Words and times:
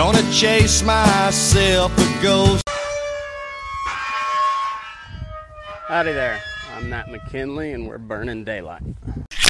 Gonna 0.00 0.32
chase 0.32 0.82
myself 0.82 1.92
a 1.98 2.22
ghost. 2.22 2.62
Howdy 5.88 6.12
there. 6.12 6.40
I'm 6.74 6.88
Matt 6.88 7.10
McKinley, 7.10 7.74
and 7.74 7.86
we're 7.86 7.98
burning 7.98 8.42
daylight. 8.42 8.80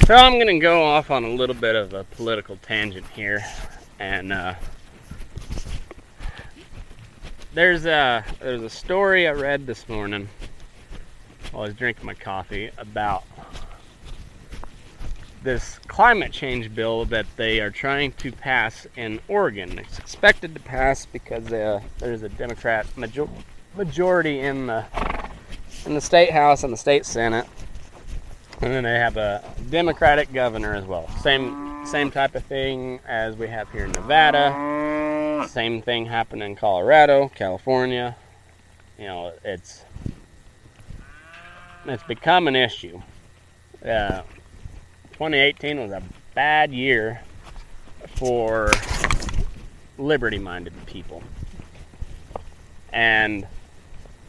So 0.07 0.17
I'm 0.17 0.45
to 0.45 0.59
go 0.59 0.83
off 0.83 1.13
on 1.13 1.23
a 1.23 1.29
little 1.29 1.55
bit 1.55 1.77
of 1.77 1.95
a 1.95 2.03
political 2.03 2.57
tangent 2.63 3.07
here, 3.15 3.45
and 4.01 4.33
uh, 4.33 4.55
there's 7.55 7.87
a 7.87 8.25
there's 8.41 8.63
a 8.63 8.71
story 8.71 9.29
I 9.29 9.33
read 9.33 9.69
this 9.69 9.89
morning 9.89 10.29
while 11.53 11.63
I 11.63 11.67
was 11.67 11.77
drinking 11.77 12.07
my 12.07 12.15
coffee 12.15 12.73
about 12.77 13.23
this 15.43 15.79
climate 15.87 16.33
change 16.33 16.75
bill 16.75 17.05
that 17.07 17.27
they 17.37 17.61
are 17.61 17.71
trying 17.71 18.13
to 18.13 18.31
pass 18.31 18.87
in 18.97 19.21
Oregon. 19.29 19.79
It's 19.79 19.99
expected 19.99 20.55
to 20.55 20.61
pass 20.61 21.07
because 21.07 21.53
uh, 21.53 21.81
there's 21.99 22.23
a 22.23 22.29
Democrat 22.29 22.87
major- 22.97 23.29
majority 23.77 24.41
in 24.41 24.67
the 24.67 24.85
in 25.87 25.95
the 25.95 26.01
state 26.01 26.31
house 26.31 26.63
and 26.63 26.73
the 26.73 26.77
state 26.77 27.07
senate, 27.07 27.47
and 28.61 28.73
then 28.73 28.85
they 28.85 28.99
have 28.99 29.17
a 29.17 29.43
Democratic 29.71 30.33
governor 30.33 30.75
as 30.75 30.85
well. 30.85 31.09
Same 31.23 31.85
same 31.87 32.11
type 32.11 32.35
of 32.35 32.45
thing 32.45 33.01
as 33.07 33.37
we 33.37 33.49
have 33.49 33.71
here 33.73 33.85
in 33.85 33.93
Nevada. 33.93 35.47
Same 35.49 35.81
thing 35.81 36.05
happened 36.05 36.43
in 36.43 36.55
Colorado, 36.55 37.31
California. 37.35 38.15
You 38.99 39.07
know, 39.07 39.33
it's 39.43 39.85
it's 41.87 42.03
become 42.03 42.47
an 42.47 42.57
issue. 42.57 43.01
Uh, 43.83 44.23
2018 45.21 45.79
was 45.79 45.91
a 45.91 46.03
bad 46.35 46.73
year 46.73 47.21
for 48.15 48.71
liberty-minded 49.99 50.73
people, 50.87 51.23
and 52.91 53.47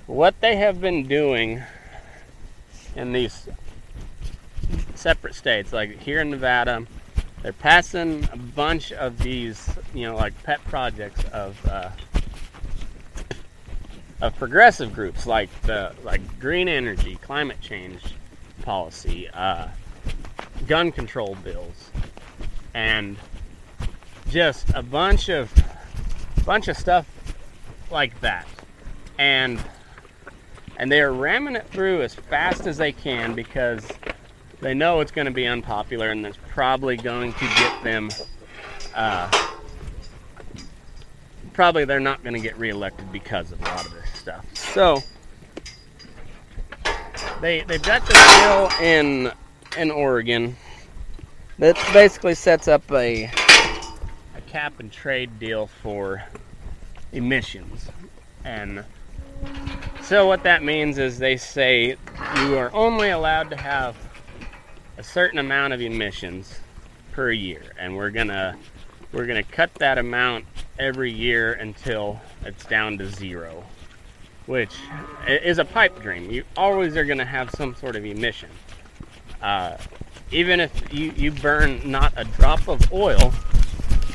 what 0.05 0.35
they 0.41 0.57
have 0.57 0.81
been 0.81 1.07
doing 1.07 1.63
in 2.97 3.13
these 3.13 3.47
separate 4.93 5.33
states, 5.33 5.71
like 5.71 5.97
here 5.97 6.19
in 6.19 6.29
Nevada, 6.29 6.85
they're 7.41 7.53
passing 7.53 8.27
a 8.33 8.37
bunch 8.37 8.91
of 8.91 9.17
these, 9.19 9.69
you 9.93 10.05
know, 10.05 10.17
like 10.17 10.33
pet 10.43 10.61
projects 10.65 11.23
of 11.31 11.57
uh, 11.69 11.89
of 14.19 14.35
progressive 14.35 14.93
groups, 14.93 15.25
like 15.25 15.49
the 15.61 15.93
like 16.03 16.37
green 16.37 16.67
energy, 16.67 17.15
climate 17.21 17.61
change 17.61 18.01
policy, 18.63 19.29
uh, 19.29 19.69
gun 20.67 20.91
control 20.91 21.35
bills, 21.43 21.91
and 22.73 23.17
just 24.29 24.69
a 24.73 24.83
bunch 24.83 25.29
of 25.29 25.51
bunch 26.45 26.67
of 26.67 26.77
stuff 26.77 27.05
like 27.91 28.19
that, 28.21 28.47
and 29.17 29.61
and 30.77 30.91
they 30.91 31.01
are 31.01 31.13
ramming 31.13 31.55
it 31.55 31.67
through 31.67 32.01
as 32.01 32.15
fast 32.15 32.65
as 32.67 32.77
they 32.77 32.91
can 32.91 33.35
because 33.35 33.87
they 34.61 34.73
know 34.73 34.99
it's 34.99 35.11
going 35.11 35.25
to 35.25 35.31
be 35.31 35.45
unpopular 35.45 36.09
and 36.09 36.25
it's 36.25 36.37
probably 36.49 36.97
going 36.97 37.33
to 37.33 37.45
get 37.45 37.83
them 37.83 38.09
uh, 38.95 39.29
probably 41.53 41.85
they're 41.85 41.99
not 41.99 42.23
going 42.23 42.33
to 42.33 42.39
get 42.39 42.57
reelected 42.57 43.11
because 43.11 43.51
of 43.51 43.61
a 43.61 43.65
lot 43.65 43.85
of 43.85 43.93
this 43.93 44.09
stuff. 44.13 44.45
So 44.55 45.03
they 47.41 47.61
they've 47.61 47.81
got 47.81 48.05
this 48.05 48.41
bill 48.41 48.69
in 48.81 49.31
in 49.77 49.91
Oregon. 49.91 50.55
That 51.59 51.75
basically 51.93 52.35
sets 52.35 52.67
up 52.67 52.89
a 52.91 53.25
a 54.35 54.41
cap 54.47 54.79
and 54.79 54.91
trade 54.91 55.39
deal 55.39 55.67
for 55.67 56.23
emissions. 57.11 57.89
And 58.43 58.83
so 60.01 60.27
what 60.27 60.43
that 60.43 60.63
means 60.63 60.97
is 60.97 61.19
they 61.19 61.37
say 61.37 61.95
you 62.37 62.57
are 62.57 62.73
only 62.73 63.09
allowed 63.09 63.49
to 63.51 63.55
have 63.55 63.95
a 64.97 65.03
certain 65.03 65.39
amount 65.39 65.73
of 65.73 65.81
emissions 65.81 66.59
per 67.11 67.31
year. 67.31 67.63
And 67.77 67.95
we're 67.95 68.11
gonna 68.11 68.57
we're 69.11 69.25
gonna 69.25 69.43
cut 69.43 69.73
that 69.75 69.97
amount 69.97 70.45
every 70.79 71.11
year 71.11 71.53
until 71.53 72.19
it's 72.45 72.65
down 72.65 72.97
to 72.97 73.07
zero 73.07 73.63
which 74.47 74.75
is 75.27 75.59
a 75.59 75.65
pipe 75.65 76.01
dream. 76.01 76.29
You 76.29 76.43
always 76.57 76.97
are 76.97 77.05
gonna 77.05 77.23
have 77.23 77.51
some 77.51 77.75
sort 77.75 77.95
of 77.95 78.05
emission 78.05 78.49
uh, 79.41 79.77
even 80.31 80.59
if 80.59 80.93
you, 80.93 81.11
you 81.15 81.31
burn 81.31 81.81
not 81.89 82.13
a 82.15 82.23
drop 82.23 82.67
of 82.67 82.91
oil 82.93 83.33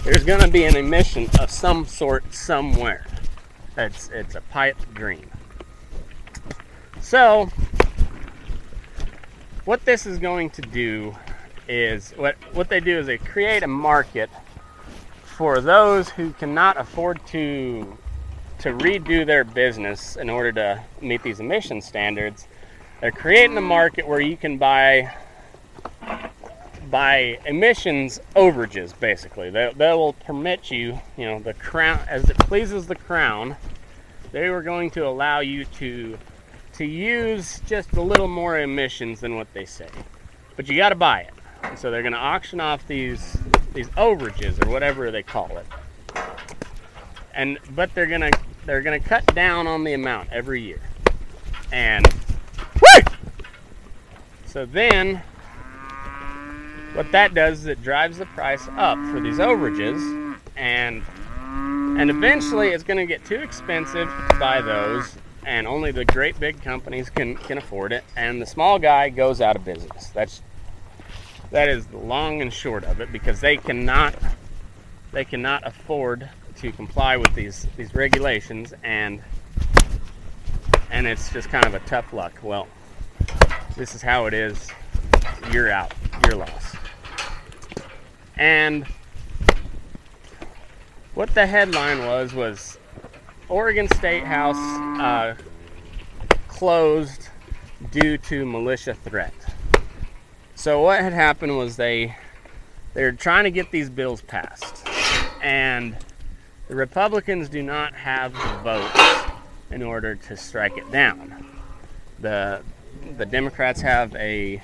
there's 0.05 0.25
gonna 0.25 0.49
be 0.49 0.65
an 0.65 0.77
emission 0.77 1.29
of 1.41 1.51
some 1.51 1.85
sort 1.85 2.33
somewhere 2.33 3.07
it's 3.77 4.09
it's 4.11 4.35
a 4.35 4.41
pipe 4.41 4.77
dream 4.95 5.31
so 7.01 7.49
what 9.65 9.85
this 9.85 10.07
is 10.07 10.19
going 10.19 10.49
to 10.51 10.63
do 10.63 11.15
is 11.69 12.13
what 12.13 12.37
what 12.53 12.69
they 12.69 12.81
do 12.81 12.99
is 12.99 13.07
they 13.07 13.19
create 13.19 13.63
a 13.63 13.69
market 13.69 14.31
for 15.25 15.61
those 15.61 16.09
who 16.09 16.33
cannot 16.33 16.79
afford 16.79 17.25
to 17.27 17.99
to 18.59 18.71
redo 18.71 19.27
their 19.27 19.45
business 19.45 20.17
in 20.17 20.31
order 20.31 20.51
to 20.53 20.83
meet 21.03 21.23
these 21.23 21.41
emission 21.41 21.83
standards. 21.83 22.47
They're 23.01 23.13
creating 23.13 23.57
a 23.59 23.63
market 23.63 24.09
where 24.09 24.21
you 24.21 24.37
can 24.37 24.57
buy 24.57 25.15
buy 26.91 27.39
emissions 27.45 28.21
overages 28.35 28.99
basically. 28.99 29.51
They, 29.51 29.73
they 29.77 29.93
will 29.93 30.13
permit 30.15 30.71
you, 30.71 30.99
you 31.17 31.27
know, 31.27 31.39
the 31.41 31.55
crown 31.55 32.01
as 32.09 32.31
it 32.31 32.39
pleases 32.39 32.87
the 32.87 32.95
crown, 32.95 33.57
they 34.33 34.49
were 34.51 34.63
going 34.63 34.91
to 34.93 35.07
allow 35.07 35.41
you 35.41 35.65
to 35.65 36.19
to 36.75 36.85
use 36.85 37.61
just 37.67 37.93
a 37.93 38.03
little 38.03 38.29
more 38.29 38.59
emissions 38.61 39.21
than 39.21 39.37
what 39.37 39.53
they 39.53 39.65
say. 39.65 39.89
But 40.57 40.69
you 40.69 40.77
got 40.77 40.91
to 40.91 40.95
buy 40.95 41.21
it. 41.21 41.79
So 41.79 41.91
they're 41.91 42.03
going 42.03 42.13
to 42.13 42.19
auction 42.19 42.61
off 42.61 42.87
these 42.87 43.37
these 43.75 43.89
overages 43.91 44.65
or 44.65 44.71
whatever 44.71 45.11
they 45.11 45.23
call 45.23 45.59
it. 45.59 45.67
And 47.35 47.59
but 47.75 47.95
they're 47.95 48.07
going 48.07 48.33
to 48.33 48.39
they're 48.65 48.83
going 48.83 49.01
to 49.01 49.07
cut 49.07 49.35
down 49.35 49.67
on 49.67 49.85
the 49.85 49.93
amount 49.93 50.31
every 50.33 50.63
year. 50.63 50.81
And! 51.73 52.07
So 54.57 54.65
then 54.65 55.23
what 56.95 57.13
that 57.13 57.35
does 57.35 57.59
is 57.59 57.67
it 57.67 57.83
drives 57.83 58.17
the 58.17 58.25
price 58.25 58.67
up 58.79 58.97
for 59.11 59.21
these 59.21 59.37
overages 59.37 60.01
and 60.57 61.03
and 62.01 62.09
eventually 62.09 62.69
it's 62.69 62.83
going 62.83 62.97
to 62.97 63.05
get 63.05 63.23
too 63.27 63.35
expensive 63.35 64.09
to 64.09 64.37
buy 64.39 64.63
those 64.63 65.15
and 65.45 65.67
only 65.67 65.91
the 65.91 66.07
great 66.07 66.41
big 66.41 66.63
companies 66.63 67.11
can 67.11 67.37
can 67.37 67.59
afford 67.59 67.93
it 67.93 68.03
and 68.17 68.41
the 68.41 68.47
small 68.47 68.79
guy 68.79 69.11
goes 69.11 69.43
out 69.43 69.57
of 69.57 69.65
business. 69.67 70.09
That's 70.15 70.41
that 71.51 71.69
is 71.69 71.85
the 71.89 71.99
long 71.99 72.41
and 72.41 72.51
short 72.51 72.85
of 72.85 73.03
it 73.03 73.13
because 73.13 73.43
they 73.43 73.59
cannot 73.59 74.15
they 75.13 75.27
cannot 75.27 75.67
afford 75.67 76.31
to 76.61 76.73
comply 76.73 77.19
with 77.19 77.35
these 77.35 77.67
these 77.77 77.95
regulations 77.95 78.73
and 78.83 79.23
and 80.91 81.07
it's 81.07 81.31
just 81.31 81.51
kind 81.51 81.67
of 81.67 81.75
a 81.75 81.81
tough 81.81 82.15
luck. 82.15 82.39
Well 82.43 82.69
this 83.77 83.95
is 83.95 84.03
how 84.03 84.27
it 84.27 84.35
is 84.35 84.71
you're 85.53 85.71
out 85.71 85.93
you're 86.25 86.37
lost 86.37 86.77
and 88.37 88.87
what 91.15 91.33
the 91.35 91.47
headline 91.47 92.01
was 92.01 92.35
was 92.35 92.79
Oregon 93.49 93.89
State 93.89 94.25
House 94.25 94.57
uh, 95.01 95.35
closed 96.49 97.29
due 97.91 98.19
to 98.19 98.45
militia 98.45 98.95
threat. 98.95 99.33
So 100.55 100.83
what 100.83 101.01
had 101.01 101.13
happened 101.13 101.57
was 101.57 101.77
they 101.77 102.17
they 102.95 103.03
were 103.03 103.13
trying 103.13 103.45
to 103.45 103.51
get 103.51 103.71
these 103.71 103.89
bills 103.89 104.23
passed, 104.23 104.87
and 105.43 105.97
the 106.69 106.75
Republicans 106.75 107.49
do 107.49 107.63
not 107.63 107.95
have 107.95 108.33
the 108.33 108.59
votes 108.63 109.31
in 109.71 109.83
order 109.83 110.15
to 110.15 110.37
strike 110.37 110.77
it 110.77 110.91
down. 110.91 111.47
the 112.19 112.63
The 113.17 113.27
Democrats 113.27 113.81
have 113.81 114.15
a 114.17 114.63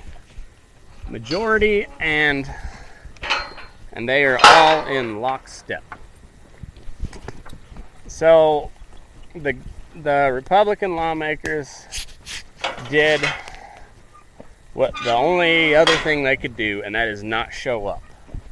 majority, 1.09 1.87
and 1.99 2.49
and 3.91 4.07
they 4.07 4.23
are 4.25 4.39
all 4.43 4.87
in 4.87 5.21
lockstep. 5.21 5.83
So 8.07 8.71
the 9.35 9.55
the 9.95 10.31
Republican 10.33 10.95
lawmakers 10.95 11.85
did 12.89 13.21
what 14.73 14.93
the 15.03 15.13
only 15.13 15.75
other 15.75 15.95
thing 15.97 16.23
they 16.23 16.37
could 16.37 16.55
do, 16.55 16.81
and 16.83 16.95
that 16.95 17.07
is 17.07 17.23
not 17.23 17.53
show 17.53 17.87
up. 17.87 18.03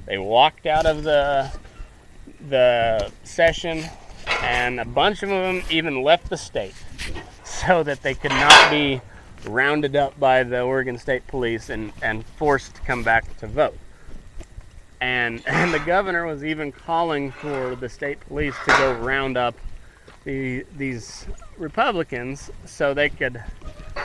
They 0.06 0.18
walked 0.18 0.66
out 0.66 0.86
of 0.86 1.04
the 1.04 1.52
the 2.50 3.12
session, 3.24 3.84
and 4.42 4.80
a 4.80 4.86
bunch 4.86 5.24
of 5.24 5.30
them 5.30 5.64
even 5.70 6.04
left 6.04 6.30
the 6.30 6.38
state. 6.38 6.76
so 7.62 7.84
that 7.84 8.02
they 8.02 8.14
could 8.14 8.32
not 8.32 8.72
be 8.72 9.02
rounded 9.46 9.96
up 9.96 10.20
by 10.20 10.44
the 10.44 10.62
Oregon 10.62 10.98
State 10.98 11.26
Police 11.28 11.70
and, 11.70 11.92
and 12.02 12.26
forced 12.26 12.76
to 12.76 12.82
come 12.82 13.04
back 13.04 13.38
to 13.38 13.48
vote. 13.48 13.78
And, 15.00 15.42
and 15.48 15.74
the 15.74 15.80
governor 15.80 16.26
was 16.26 16.44
even 16.44 16.72
calling 16.72 17.32
for 17.32 17.76
the 17.76 17.90
state 17.90 18.20
police 18.22 18.56
to 18.66 18.72
go 18.72 18.94
round 18.94 19.38
up 19.38 19.56
the, 20.24 20.66
these 20.78 21.26
Republicans 21.58 22.52
so 22.66 22.94
they 22.94 23.10
could 23.10 23.42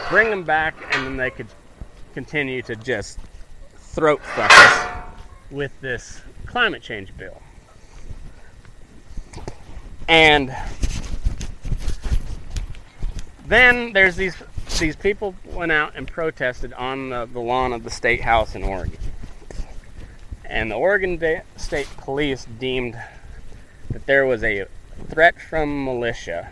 bring 0.08 0.30
them 0.30 0.44
back 0.44 0.74
and 0.92 1.06
then 1.06 1.16
they 1.16 1.30
could 1.30 1.48
continue 2.14 2.62
to 2.62 2.74
just 2.76 3.18
throat 3.76 4.20
fuck 4.22 4.50
us 4.52 5.04
with 5.50 5.72
this 5.80 6.22
climate 6.46 6.82
change 6.82 7.14
bill. 7.16 7.40
And 10.08 10.54
then 13.46 13.92
there's 13.92 14.16
these 14.16 14.36
these 14.78 14.96
people 14.96 15.34
went 15.44 15.73
out 15.73 15.94
and 15.96 16.06
protested 16.06 16.73
on 16.75 17.11
the, 17.11 17.26
the 17.26 17.40
lawn 17.40 17.73
of 17.73 17.84
the 17.84 17.90
state 17.90 18.20
house 18.20 18.55
in 18.55 18.62
Oregon. 18.62 18.99
And 20.44 20.70
the 20.70 20.76
Oregon 20.76 21.20
State 21.56 21.88
Police 21.99 22.46
deemed 22.58 22.96
that 23.90 24.06
there 24.06 24.26
was 24.26 24.44
a 24.44 24.67
threat 25.08 25.40
from 25.40 25.84
militia. 25.84 26.50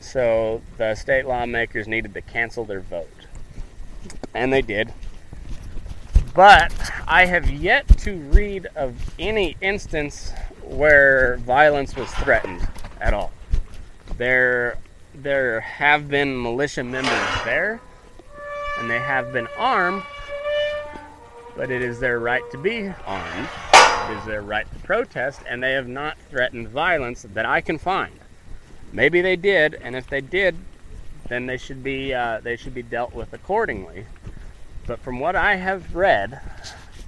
So 0.00 0.62
the 0.78 0.94
state 0.94 1.26
lawmakers 1.26 1.86
needed 1.86 2.14
to 2.14 2.22
cancel 2.22 2.64
their 2.64 2.80
vote. 2.80 3.08
And 4.34 4.52
they 4.52 4.62
did. 4.62 4.92
But 6.34 6.72
I 7.06 7.26
have 7.26 7.50
yet 7.50 7.88
to 7.98 8.16
read 8.16 8.68
of 8.76 8.94
any 9.18 9.56
instance 9.60 10.32
where 10.62 11.38
violence 11.38 11.96
was 11.96 12.10
threatened 12.10 12.66
at 13.00 13.14
all. 13.14 13.32
There 14.16 14.78
there 15.22 15.60
have 15.60 16.08
been 16.08 16.40
militia 16.40 16.84
members 16.84 17.44
there, 17.44 17.80
and 18.78 18.90
they 18.90 18.98
have 18.98 19.32
been 19.32 19.48
armed, 19.56 20.02
but 21.56 21.70
it 21.70 21.82
is 21.82 21.98
their 21.98 22.18
right 22.18 22.42
to 22.50 22.58
be 22.58 22.92
armed. 23.06 23.48
It 24.10 24.18
is 24.18 24.24
their 24.24 24.42
right 24.42 24.70
to 24.70 24.78
protest, 24.80 25.40
and 25.48 25.62
they 25.62 25.72
have 25.72 25.88
not 25.88 26.16
threatened 26.30 26.68
violence 26.68 27.26
that 27.34 27.46
I 27.46 27.60
can 27.60 27.78
find. 27.78 28.12
Maybe 28.92 29.20
they 29.20 29.36
did, 29.36 29.74
and 29.74 29.96
if 29.96 30.08
they 30.08 30.20
did, 30.20 30.56
then 31.28 31.46
they 31.46 31.56
should 31.56 31.82
be 31.82 32.14
uh, 32.14 32.40
they 32.40 32.56
should 32.56 32.74
be 32.74 32.82
dealt 32.82 33.14
with 33.14 33.32
accordingly. 33.32 34.06
But 34.86 35.00
from 35.00 35.18
what 35.18 35.34
I 35.34 35.56
have 35.56 35.96
read, 35.96 36.40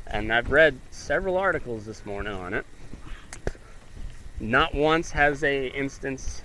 and 0.06 0.32
I've 0.32 0.50
read 0.50 0.78
several 0.90 1.36
articles 1.36 1.84
this 1.84 2.04
morning 2.04 2.32
on 2.32 2.52
it, 2.54 2.66
not 4.40 4.74
once 4.74 5.12
has 5.12 5.44
a 5.44 5.68
instance 5.68 6.42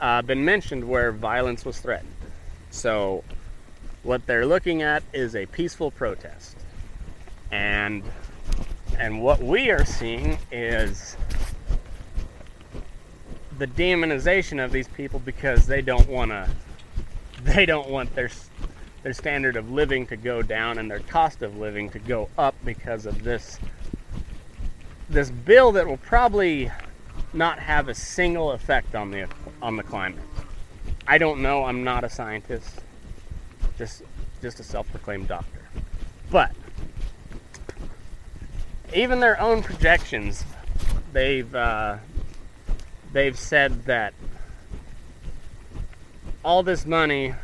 uh, 0.00 0.22
been 0.22 0.44
mentioned 0.44 0.86
where 0.86 1.12
violence 1.12 1.64
was 1.64 1.78
threatened. 1.78 2.12
So, 2.70 3.24
what 4.02 4.26
they're 4.26 4.46
looking 4.46 4.82
at 4.82 5.02
is 5.12 5.34
a 5.34 5.46
peaceful 5.46 5.90
protest, 5.90 6.56
and 7.50 8.02
and 8.98 9.22
what 9.22 9.42
we 9.42 9.70
are 9.70 9.84
seeing 9.84 10.38
is 10.50 11.16
the 13.58 13.66
demonization 13.66 14.62
of 14.62 14.72
these 14.72 14.88
people 14.88 15.18
because 15.20 15.66
they 15.66 15.82
don't 15.82 16.08
want 16.08 16.30
to 16.30 16.48
they 17.42 17.66
don't 17.66 17.88
want 17.88 18.14
their 18.14 18.30
their 19.02 19.12
standard 19.12 19.56
of 19.56 19.70
living 19.70 20.06
to 20.06 20.16
go 20.16 20.42
down 20.42 20.78
and 20.78 20.90
their 20.90 21.00
cost 21.00 21.42
of 21.42 21.56
living 21.56 21.88
to 21.90 21.98
go 21.98 22.28
up 22.36 22.54
because 22.64 23.06
of 23.06 23.22
this 23.22 23.58
this 25.08 25.30
bill 25.30 25.72
that 25.72 25.86
will 25.86 25.96
probably 25.98 26.70
not 27.32 27.58
have 27.58 27.88
a 27.88 27.94
single 27.94 28.50
effect 28.52 28.94
on 28.94 29.10
the 29.10 29.28
on 29.62 29.76
the 29.76 29.82
climate. 29.82 30.22
I 31.06 31.18
don't 31.18 31.40
know. 31.40 31.64
I'm 31.64 31.84
not 31.84 32.04
a 32.04 32.08
scientist. 32.08 32.80
Just 33.78 34.02
just 34.42 34.60
a 34.60 34.62
self-proclaimed 34.62 35.28
doctor. 35.28 35.60
But 36.30 36.52
even 38.94 39.20
their 39.20 39.40
own 39.40 39.62
projections, 39.62 40.44
they've 41.12 41.52
uh, 41.54 41.98
they've 43.12 43.38
said 43.38 43.84
that 43.86 44.14
all 46.44 46.62
this 46.62 46.86
money 46.86 47.34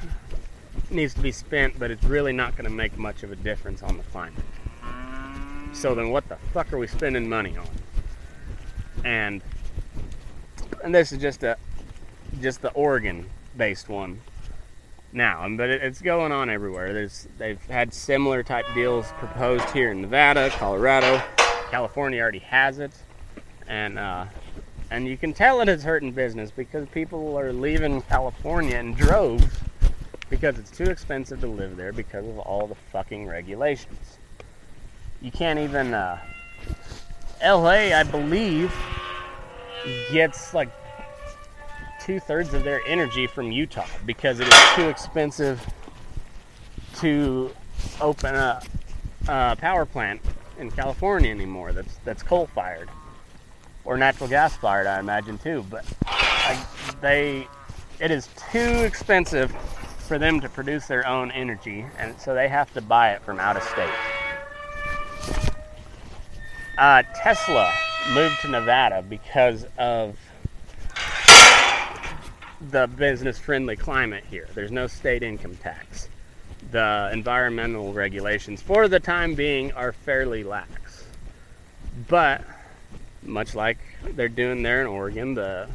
needs 0.90 1.14
to 1.14 1.20
be 1.20 1.32
spent, 1.32 1.78
but 1.78 1.90
it's 1.90 2.04
really 2.04 2.32
not 2.32 2.52
going 2.56 2.64
to 2.64 2.70
make 2.70 2.96
much 2.96 3.22
of 3.22 3.32
a 3.32 3.36
difference 3.36 3.82
on 3.82 3.96
the 3.96 4.02
climate. 4.04 4.44
So 5.72 5.94
then, 5.94 6.10
what 6.10 6.28
the 6.28 6.36
fuck 6.52 6.72
are 6.72 6.78
we 6.78 6.86
spending 6.86 7.28
money 7.28 7.56
on? 7.56 7.68
And 9.04 9.42
and 10.84 10.94
this 10.94 11.12
is 11.12 11.18
just 11.18 11.42
a 11.42 11.56
just 12.40 12.62
the 12.62 12.70
Oregon 12.72 13.28
based 13.56 13.88
one 13.88 14.20
now, 15.12 15.46
but 15.56 15.68
it's 15.68 16.00
going 16.00 16.32
on 16.32 16.48
everywhere. 16.48 16.92
There's 16.92 17.28
they've 17.38 17.62
had 17.66 17.92
similar 17.92 18.42
type 18.42 18.64
deals 18.74 19.06
proposed 19.18 19.68
here 19.70 19.90
in 19.90 20.00
Nevada, 20.00 20.50
Colorado, 20.50 21.22
California 21.70 22.20
already 22.20 22.38
has 22.40 22.78
it, 22.78 22.92
and 23.66 23.98
uh, 23.98 24.26
and 24.90 25.06
you 25.06 25.16
can 25.16 25.32
tell 25.32 25.60
it 25.60 25.68
is 25.68 25.82
hurting 25.82 26.12
business 26.12 26.50
because 26.50 26.88
people 26.88 27.38
are 27.38 27.52
leaving 27.52 28.02
California 28.02 28.76
in 28.76 28.94
droves 28.94 29.46
because 30.30 30.58
it's 30.58 30.70
too 30.70 30.84
expensive 30.84 31.40
to 31.40 31.46
live 31.46 31.76
there 31.76 31.92
because 31.92 32.26
of 32.26 32.38
all 32.38 32.66
the 32.66 32.74
fucking 32.74 33.26
regulations. 33.26 34.18
You 35.20 35.30
can't 35.30 35.58
even. 35.58 35.94
Uh, 35.94 36.18
LA, 37.44 37.92
I 37.92 38.04
believe, 38.04 38.72
gets 40.12 40.54
like 40.54 40.70
two 42.04 42.20
thirds 42.20 42.52
of 42.54 42.64
their 42.64 42.80
energy 42.86 43.26
from 43.26 43.52
Utah 43.52 43.86
because 44.04 44.40
it 44.40 44.48
is 44.48 44.54
too 44.74 44.88
expensive 44.88 45.64
to 46.96 47.50
open 48.00 48.34
a, 48.34 48.62
a 49.28 49.56
power 49.56 49.84
plant 49.84 50.20
in 50.58 50.70
California 50.70 51.30
anymore. 51.30 51.72
That's 51.72 51.96
that's 52.04 52.22
coal 52.22 52.46
fired 52.48 52.88
or 53.84 53.96
natural 53.96 54.28
gas 54.28 54.56
fired, 54.56 54.86
I 54.86 55.00
imagine 55.00 55.38
too. 55.38 55.64
But 55.68 55.84
I, 56.06 56.64
they, 57.00 57.48
it 58.00 58.10
is 58.10 58.28
too 58.50 58.58
expensive 58.58 59.50
for 59.98 60.18
them 60.18 60.40
to 60.40 60.48
produce 60.48 60.86
their 60.86 61.06
own 61.06 61.30
energy, 61.30 61.84
and 61.98 62.18
so 62.20 62.34
they 62.34 62.48
have 62.48 62.72
to 62.74 62.80
buy 62.80 63.12
it 63.12 63.22
from 63.22 63.40
out 63.40 63.56
of 63.56 63.62
state. 63.62 63.90
Uh, 66.78 67.02
Tesla 67.14 67.72
moved 68.12 68.40
to 68.42 68.48
Nevada 68.48 69.02
because 69.02 69.66
of 69.78 70.16
the 72.70 72.86
business 72.86 73.38
friendly 73.38 73.76
climate 73.76 74.24
here. 74.30 74.48
There's 74.54 74.70
no 74.70 74.86
state 74.86 75.22
income 75.22 75.56
tax. 75.56 76.08
The 76.70 77.10
environmental 77.12 77.92
regulations, 77.92 78.62
for 78.62 78.88
the 78.88 79.00
time 79.00 79.34
being, 79.34 79.72
are 79.72 79.92
fairly 79.92 80.44
lax. 80.44 81.04
But, 82.08 82.42
much 83.22 83.54
like 83.54 83.78
they're 84.14 84.28
doing 84.28 84.62
there 84.62 84.80
in 84.80 84.86
Oregon, 84.86 85.34
the, 85.34 85.68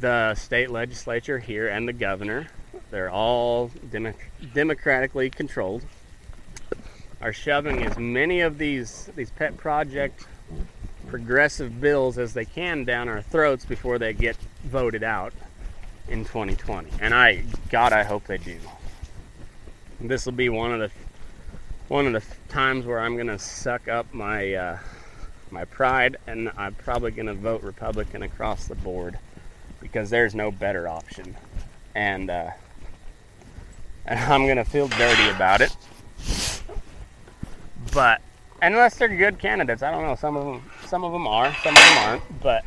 the 0.00 0.34
state 0.36 0.70
legislature 0.70 1.38
here 1.38 1.68
and 1.68 1.86
the 1.86 1.92
governor, 1.92 2.46
they're 2.90 3.10
all 3.10 3.70
dem- 3.90 4.14
democratically 4.54 5.30
controlled, 5.30 5.84
are 7.20 7.32
shoving 7.32 7.82
as 7.82 7.98
many 7.98 8.40
of 8.40 8.58
these, 8.58 9.10
these 9.16 9.30
pet 9.30 9.56
project 9.56 10.26
progressive 11.08 11.80
bills 11.80 12.18
as 12.18 12.34
they 12.34 12.44
can 12.44 12.84
down 12.84 13.08
our 13.08 13.22
throats 13.22 13.64
before 13.64 13.98
they 13.98 14.12
get 14.12 14.36
voted 14.64 15.02
out 15.02 15.32
in 16.08 16.24
2020. 16.24 16.90
And 17.00 17.14
I, 17.14 17.42
God, 17.70 17.92
I 17.92 18.02
hope 18.02 18.26
they 18.26 18.38
do. 18.38 18.58
This 20.00 20.26
will 20.26 20.32
be 20.32 20.48
one 20.48 20.72
of 20.72 20.80
the 20.80 20.90
one 21.88 22.06
of 22.06 22.12
the 22.12 22.22
times 22.48 22.84
where 22.84 22.98
I'm 22.98 23.16
gonna 23.16 23.38
suck 23.38 23.88
up 23.88 24.12
my 24.12 24.54
uh, 24.54 24.78
my 25.50 25.64
pride, 25.64 26.16
and 26.26 26.50
I'm 26.56 26.74
probably 26.74 27.12
gonna 27.12 27.34
vote 27.34 27.62
Republican 27.62 28.22
across 28.22 28.66
the 28.66 28.74
board 28.74 29.18
because 29.80 30.10
there's 30.10 30.34
no 30.34 30.50
better 30.50 30.88
option, 30.88 31.36
and 31.94 32.28
uh, 32.30 32.50
and 34.06 34.18
I'm 34.20 34.46
gonna 34.46 34.64
feel 34.64 34.88
dirty 34.88 35.28
about 35.30 35.60
it. 35.60 35.76
But 37.92 38.20
unless 38.60 38.96
they're 38.96 39.08
good 39.08 39.38
candidates, 39.38 39.82
I 39.82 39.90
don't 39.90 40.02
know. 40.02 40.16
Some 40.16 40.36
of 40.36 40.44
them, 40.44 40.70
some 40.86 41.04
of 41.04 41.12
them 41.12 41.26
are, 41.26 41.54
some 41.62 41.74
of 41.74 41.82
them 41.82 41.98
aren't. 41.98 42.42
But 42.42 42.64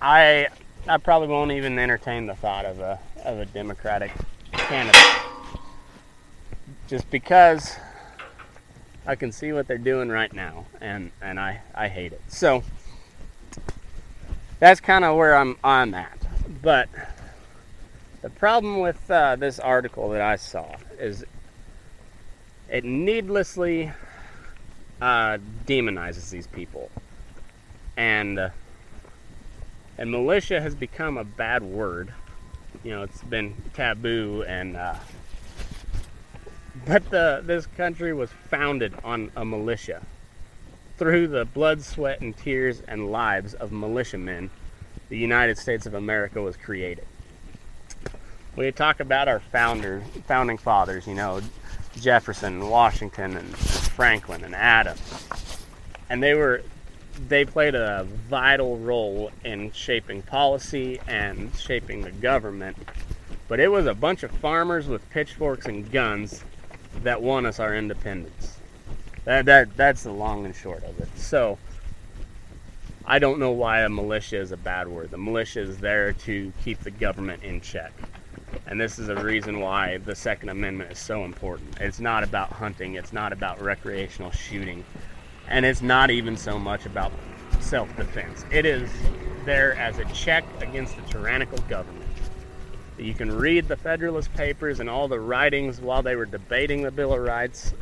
I 0.00 0.48
I 0.88 0.96
probably 0.96 1.28
won't 1.28 1.52
even 1.52 1.78
entertain 1.78 2.26
the 2.26 2.34
thought 2.34 2.64
of 2.64 2.80
a 2.80 2.98
of 3.24 3.38
a 3.38 3.46
Democratic 3.46 4.12
candidate, 4.52 5.00
just 6.88 7.08
because 7.10 7.76
I 9.06 9.14
can 9.14 9.30
see 9.30 9.52
what 9.52 9.68
they're 9.68 9.78
doing 9.78 10.08
right 10.08 10.32
now, 10.32 10.66
and 10.80 11.10
and 11.20 11.38
I 11.38 11.60
I 11.74 11.88
hate 11.88 12.12
it. 12.12 12.22
So 12.28 12.62
that's 14.58 14.80
kind 14.80 15.04
of 15.04 15.16
where 15.16 15.36
I'm 15.36 15.58
I'm 15.62 15.94
at. 15.94 16.18
But 16.62 16.88
the 18.22 18.30
problem 18.30 18.80
with 18.80 19.10
uh, 19.10 19.36
this 19.36 19.58
article 19.58 20.08
that 20.10 20.22
I 20.22 20.36
saw 20.36 20.76
is 20.98 21.24
it 22.70 22.84
needlessly 22.84 23.92
uh, 25.02 25.38
demonizes 25.66 26.30
these 26.30 26.46
people, 26.46 26.90
and. 27.98 28.38
Uh, 28.38 28.50
and 30.00 30.10
militia 30.10 30.62
has 30.62 30.74
become 30.74 31.18
a 31.18 31.24
bad 31.24 31.62
word. 31.62 32.12
You 32.82 32.92
know 32.92 33.02
it's 33.02 33.22
been 33.22 33.54
taboo 33.74 34.42
and 34.48 34.76
uh, 34.76 34.94
but 36.86 37.08
the 37.10 37.42
this 37.44 37.66
country 37.66 38.14
was 38.14 38.30
founded 38.48 38.94
on 39.04 39.30
a 39.36 39.44
militia 39.44 40.02
through 40.96 41.28
the 41.28 41.44
blood 41.44 41.82
sweat 41.82 42.22
and 42.22 42.36
tears 42.36 42.82
and 42.88 43.12
lives 43.12 43.54
of 43.54 43.72
militiamen 43.72 44.50
the 45.08 45.18
united 45.18 45.58
states 45.58 45.84
of 45.84 45.94
america 45.94 46.40
was 46.40 46.56
created. 46.56 47.06
We 48.56 48.70
talk 48.72 49.00
about 49.00 49.28
our 49.28 49.40
founder 49.40 50.02
founding 50.26 50.56
fathers 50.56 51.06
you 51.06 51.14
know 51.14 51.42
jefferson 51.96 52.70
washington 52.70 53.36
and 53.36 53.54
franklin 53.56 54.44
and 54.44 54.54
adams. 54.54 55.28
And 56.08 56.22
they 56.22 56.34
were 56.34 56.62
they 57.28 57.44
played 57.44 57.74
a 57.74 58.06
vital 58.28 58.78
role 58.78 59.30
in 59.44 59.72
shaping 59.72 60.22
policy 60.22 61.00
and 61.06 61.54
shaping 61.56 62.02
the 62.02 62.12
government. 62.12 62.76
But 63.48 63.60
it 63.60 63.68
was 63.68 63.86
a 63.86 63.94
bunch 63.94 64.22
of 64.22 64.30
farmers 64.30 64.86
with 64.86 65.08
pitchforks 65.10 65.66
and 65.66 65.90
guns 65.90 66.44
that 67.02 67.20
won 67.20 67.46
us 67.46 67.60
our 67.60 67.74
independence. 67.74 68.58
That, 69.24 69.44
that 69.46 69.76
that's 69.76 70.04
the 70.04 70.12
long 70.12 70.44
and 70.46 70.54
short 70.54 70.82
of 70.84 70.98
it. 71.00 71.08
So 71.16 71.58
I 73.04 73.18
don't 73.18 73.38
know 73.38 73.50
why 73.50 73.80
a 73.80 73.88
militia 73.88 74.38
is 74.38 74.52
a 74.52 74.56
bad 74.56 74.88
word. 74.88 75.10
The 75.10 75.18
militia 75.18 75.60
is 75.60 75.78
there 75.78 76.12
to 76.12 76.52
keep 76.62 76.78
the 76.80 76.90
government 76.90 77.42
in 77.42 77.60
check. 77.60 77.92
And 78.66 78.80
this 78.80 78.98
is 78.98 79.08
a 79.08 79.16
reason 79.16 79.60
why 79.60 79.98
the 79.98 80.14
Second 80.14 80.48
Amendment 80.48 80.92
is 80.92 80.98
so 80.98 81.24
important. 81.24 81.80
It's 81.80 82.00
not 82.00 82.22
about 82.22 82.50
hunting, 82.52 82.94
it's 82.94 83.12
not 83.12 83.32
about 83.32 83.60
recreational 83.60 84.30
shooting 84.30 84.84
and 85.50 85.66
it's 85.66 85.82
not 85.82 86.10
even 86.10 86.36
so 86.36 86.58
much 86.58 86.86
about 86.86 87.12
self 87.60 87.94
defense. 87.96 88.44
It 88.50 88.64
is 88.64 88.90
there 89.44 89.74
as 89.74 89.98
a 89.98 90.04
check 90.06 90.44
against 90.60 90.96
the 90.96 91.02
tyrannical 91.02 91.58
government. 91.68 92.06
You 92.98 93.14
can 93.14 93.32
read 93.32 93.66
the 93.66 93.76
Federalist 93.76 94.32
Papers 94.34 94.80
and 94.80 94.88
all 94.88 95.08
the 95.08 95.18
writings 95.18 95.80
while 95.80 96.02
they 96.02 96.16
were 96.16 96.26
debating 96.26 96.82
the 96.82 96.90
Bill 96.90 97.14
of 97.14 97.20
Rights, 97.20 97.72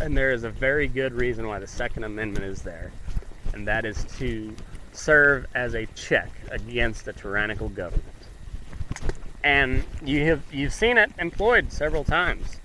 and 0.00 0.16
there 0.16 0.30
is 0.32 0.44
a 0.44 0.50
very 0.50 0.86
good 0.86 1.12
reason 1.12 1.48
why 1.48 1.58
the 1.58 1.66
Second 1.66 2.04
Amendment 2.04 2.44
is 2.44 2.62
there, 2.62 2.92
and 3.52 3.66
that 3.66 3.84
is 3.84 4.04
to 4.18 4.54
serve 4.92 5.46
as 5.54 5.74
a 5.74 5.86
check 5.94 6.30
against 6.50 7.04
the 7.04 7.12
tyrannical 7.12 7.68
government. 7.68 8.04
And 9.44 9.84
you 10.04 10.24
have 10.26 10.42
you've 10.52 10.72
seen 10.72 10.96
it 10.96 11.10
employed 11.18 11.72
several 11.72 12.04
times. 12.04 12.60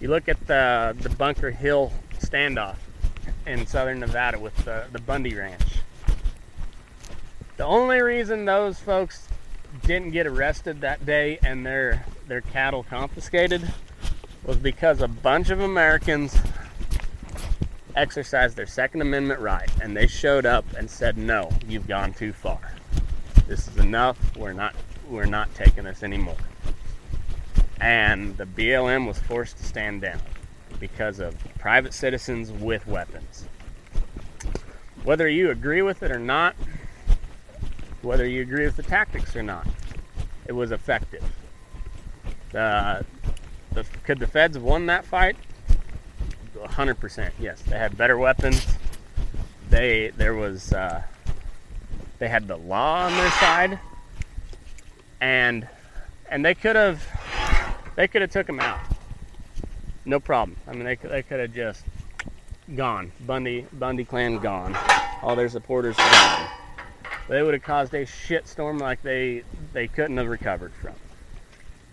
You 0.00 0.08
look 0.08 0.28
at 0.28 0.46
the 0.46 0.96
the 1.00 1.08
Bunkerville 1.10 1.92
standoff 2.18 2.76
in 3.46 3.66
southern 3.66 4.00
Nevada 4.00 4.38
with 4.38 4.56
the, 4.64 4.84
the 4.92 4.98
Bundy 4.98 5.34
Ranch. 5.34 5.62
The 7.56 7.64
only 7.64 8.00
reason 8.00 8.44
those 8.44 8.78
folks 8.78 9.28
didn't 9.82 10.10
get 10.10 10.26
arrested 10.26 10.80
that 10.80 11.04
day 11.04 11.38
and 11.42 11.64
their 11.64 12.04
their 12.26 12.40
cattle 12.40 12.84
confiscated 12.84 13.72
was 14.44 14.56
because 14.56 15.00
a 15.00 15.08
bunch 15.08 15.50
of 15.50 15.60
Americans 15.60 16.36
exercised 17.96 18.56
their 18.56 18.66
Second 18.66 19.00
Amendment 19.00 19.40
right 19.40 19.70
and 19.82 19.96
they 19.96 20.06
showed 20.06 20.46
up 20.46 20.64
and 20.76 20.88
said, 20.90 21.16
"No, 21.16 21.50
you've 21.66 21.88
gone 21.88 22.12
too 22.12 22.32
far. 22.32 22.60
This 23.46 23.66
is 23.66 23.76
enough. 23.78 24.36
We're 24.36 24.52
not 24.52 24.74
we're 25.08 25.26
not 25.26 25.52
taking 25.54 25.84
this 25.84 26.02
anymore." 26.02 26.36
And 27.80 28.36
the 28.36 28.46
BLM 28.46 29.06
was 29.06 29.18
forced 29.18 29.56
to 29.58 29.64
stand 29.64 30.02
down 30.02 30.20
because 30.80 31.20
of 31.20 31.36
private 31.58 31.92
citizens 31.92 32.52
with 32.52 32.86
weapons. 32.86 33.46
Whether 35.04 35.28
you 35.28 35.50
agree 35.50 35.82
with 35.82 36.02
it 36.02 36.10
or 36.10 36.18
not, 36.18 36.54
whether 38.02 38.26
you 38.26 38.42
agree 38.42 38.64
with 38.64 38.76
the 38.76 38.82
tactics 38.82 39.34
or 39.34 39.42
not, 39.42 39.66
it 40.46 40.52
was 40.52 40.72
effective. 40.72 41.24
Uh, 42.54 43.02
the, 43.72 43.84
could 44.04 44.18
the 44.18 44.26
feds 44.26 44.56
have 44.56 44.62
won 44.62 44.86
that 44.86 45.04
fight? 45.04 45.36
100%. 46.54 47.30
Yes, 47.38 47.62
they 47.62 47.78
had 47.78 47.96
better 47.96 48.18
weapons. 48.18 48.66
They 49.70 50.12
there 50.16 50.34
was 50.34 50.72
uh, 50.72 51.02
they 52.18 52.28
had 52.28 52.48
the 52.48 52.56
law 52.56 53.04
on 53.04 53.12
their 53.12 53.30
side, 53.32 53.78
and 55.20 55.68
and 56.30 56.44
they 56.44 56.54
could 56.54 56.74
have 56.74 57.06
they 57.94 58.08
could 58.08 58.22
have 58.22 58.30
took 58.30 58.46
them 58.46 58.60
out 58.60 58.80
no 60.08 60.18
problem. 60.18 60.56
I 60.66 60.72
mean, 60.72 60.84
they, 60.84 60.96
they 60.96 61.22
could 61.22 61.38
have 61.38 61.52
just 61.52 61.84
gone. 62.74 63.12
Bundy 63.26 63.66
Bundy 63.74 64.04
clan 64.04 64.38
gone. 64.38 64.76
All 65.22 65.36
their 65.36 65.48
supporters 65.48 65.96
gone. 65.96 66.48
They 67.28 67.42
would 67.42 67.52
have 67.54 67.62
caused 67.62 67.92
a 67.92 68.06
shitstorm 68.06 68.80
like 68.80 69.02
they 69.02 69.44
they 69.72 69.86
couldn't 69.86 70.16
have 70.16 70.28
recovered 70.28 70.72
from. 70.72 70.94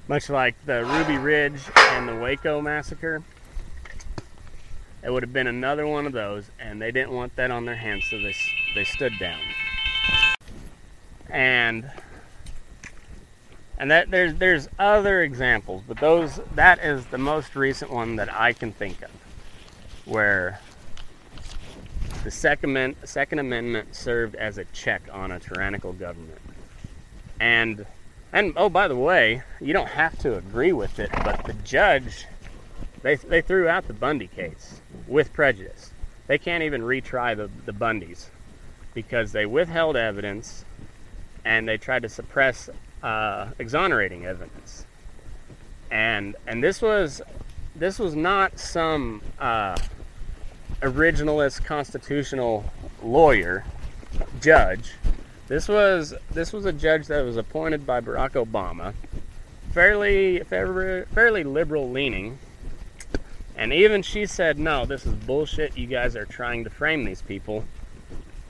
Much 0.07 0.29
like 0.29 0.55
the 0.65 0.85
Ruby 0.85 1.17
Ridge 1.17 1.59
and 1.75 2.07
the 2.07 2.15
Waco 2.15 2.61
massacre. 2.61 3.21
It 5.03 5.11
would 5.11 5.21
have 5.21 5.33
been 5.33 5.47
another 5.47 5.85
one 5.85 6.07
of 6.07 6.13
those, 6.13 6.49
and 6.59 6.81
they 6.81 6.91
didn't 6.91 7.11
want 7.11 7.35
that 7.35 7.51
on 7.51 7.65
their 7.65 7.75
hands, 7.75 8.05
so 8.09 8.17
they 8.17 8.33
they 8.73 8.85
stood 8.85 9.13
down. 9.19 9.41
And 11.29 11.91
and 13.77 13.91
that 13.91 14.09
there's 14.09 14.35
there's 14.35 14.69
other 14.79 15.21
examples, 15.21 15.83
but 15.87 15.97
those 15.97 16.39
that 16.55 16.79
is 16.79 17.05
the 17.07 17.17
most 17.17 17.55
recent 17.55 17.91
one 17.91 18.15
that 18.15 18.33
I 18.33 18.53
can 18.53 18.71
think 18.71 19.01
of, 19.01 19.11
where 20.05 20.59
the 22.23 22.31
second 22.31 22.95
second 23.03 23.39
amendment 23.39 23.95
served 23.95 24.35
as 24.35 24.57
a 24.57 24.65
check 24.65 25.01
on 25.11 25.31
a 25.31 25.39
tyrannical 25.39 25.93
government, 25.93 26.39
and 27.39 27.85
and 28.31 28.53
oh 28.55 28.69
by 28.69 28.87
the 28.87 28.95
way, 28.95 29.43
you 29.59 29.73
don't 29.73 29.89
have 29.89 30.17
to 30.19 30.37
agree 30.37 30.73
with 30.73 30.99
it, 30.99 31.09
but 31.23 31.43
the 31.45 31.53
judge 31.53 32.25
they 33.01 33.15
they 33.15 33.41
threw 33.41 33.67
out 33.67 33.87
the 33.87 33.93
Bundy 33.93 34.27
case 34.27 34.81
with 35.07 35.33
prejudice. 35.33 35.91
They 36.27 36.37
can't 36.37 36.63
even 36.63 36.81
retry 36.81 37.35
the 37.35 37.49
the 37.65 37.73
Bundys 37.73 38.27
because 38.93 39.33
they 39.33 39.45
withheld 39.45 39.97
evidence 39.97 40.63
and 41.43 41.67
they 41.67 41.77
tried 41.77 42.01
to 42.01 42.09
suppress 42.09 42.69
uh, 43.05 43.51
exonerating 43.59 44.25
evidence. 44.25 44.85
And 45.91 46.35
and 46.47 46.63
this 46.63 46.81
was 46.81 47.21
this 47.75 47.99
was 47.99 48.15
not 48.15 48.59
some 48.59 49.21
uh, 49.39 49.77
originalist 50.81 51.63
constitutional 51.63 52.65
lawyer 53.03 53.63
judge. 54.41 54.93
This 55.47 55.67
was 55.67 56.15
this 56.31 56.51
was 56.51 56.65
a 56.65 56.73
judge 56.73 57.05
that 57.07 57.23
was 57.23 57.37
appointed 57.37 57.85
by 57.85 58.01
Barack 58.01 58.31
Obama, 58.31 58.95
fairly 59.71 60.39
fairly, 60.39 61.05
fairly 61.13 61.43
liberal 61.43 61.89
leaning. 61.89 62.39
And 63.55 63.71
even 63.71 64.01
she 64.01 64.25
said, 64.25 64.57
"No, 64.57 64.85
this 64.85 65.05
is 65.05 65.13
bullshit. 65.13 65.77
You 65.77 65.85
guys 65.85 66.15
are 66.15 66.25
trying 66.25 66.63
to 66.63 66.71
frame 66.71 67.05
these 67.05 67.21
people." 67.21 67.63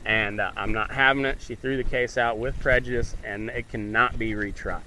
And 0.06 0.40
uh, 0.40 0.52
I'm 0.56 0.72
not 0.72 0.92
having 0.92 1.26
it. 1.26 1.42
She 1.42 1.56
threw 1.56 1.78
the 1.78 1.84
case 1.84 2.18
out 2.18 2.38
with 2.38 2.60
prejudice, 2.60 3.16
and 3.24 3.50
it 3.50 3.70
cannot 3.70 4.18
be 4.20 4.32
retried. 4.34 4.82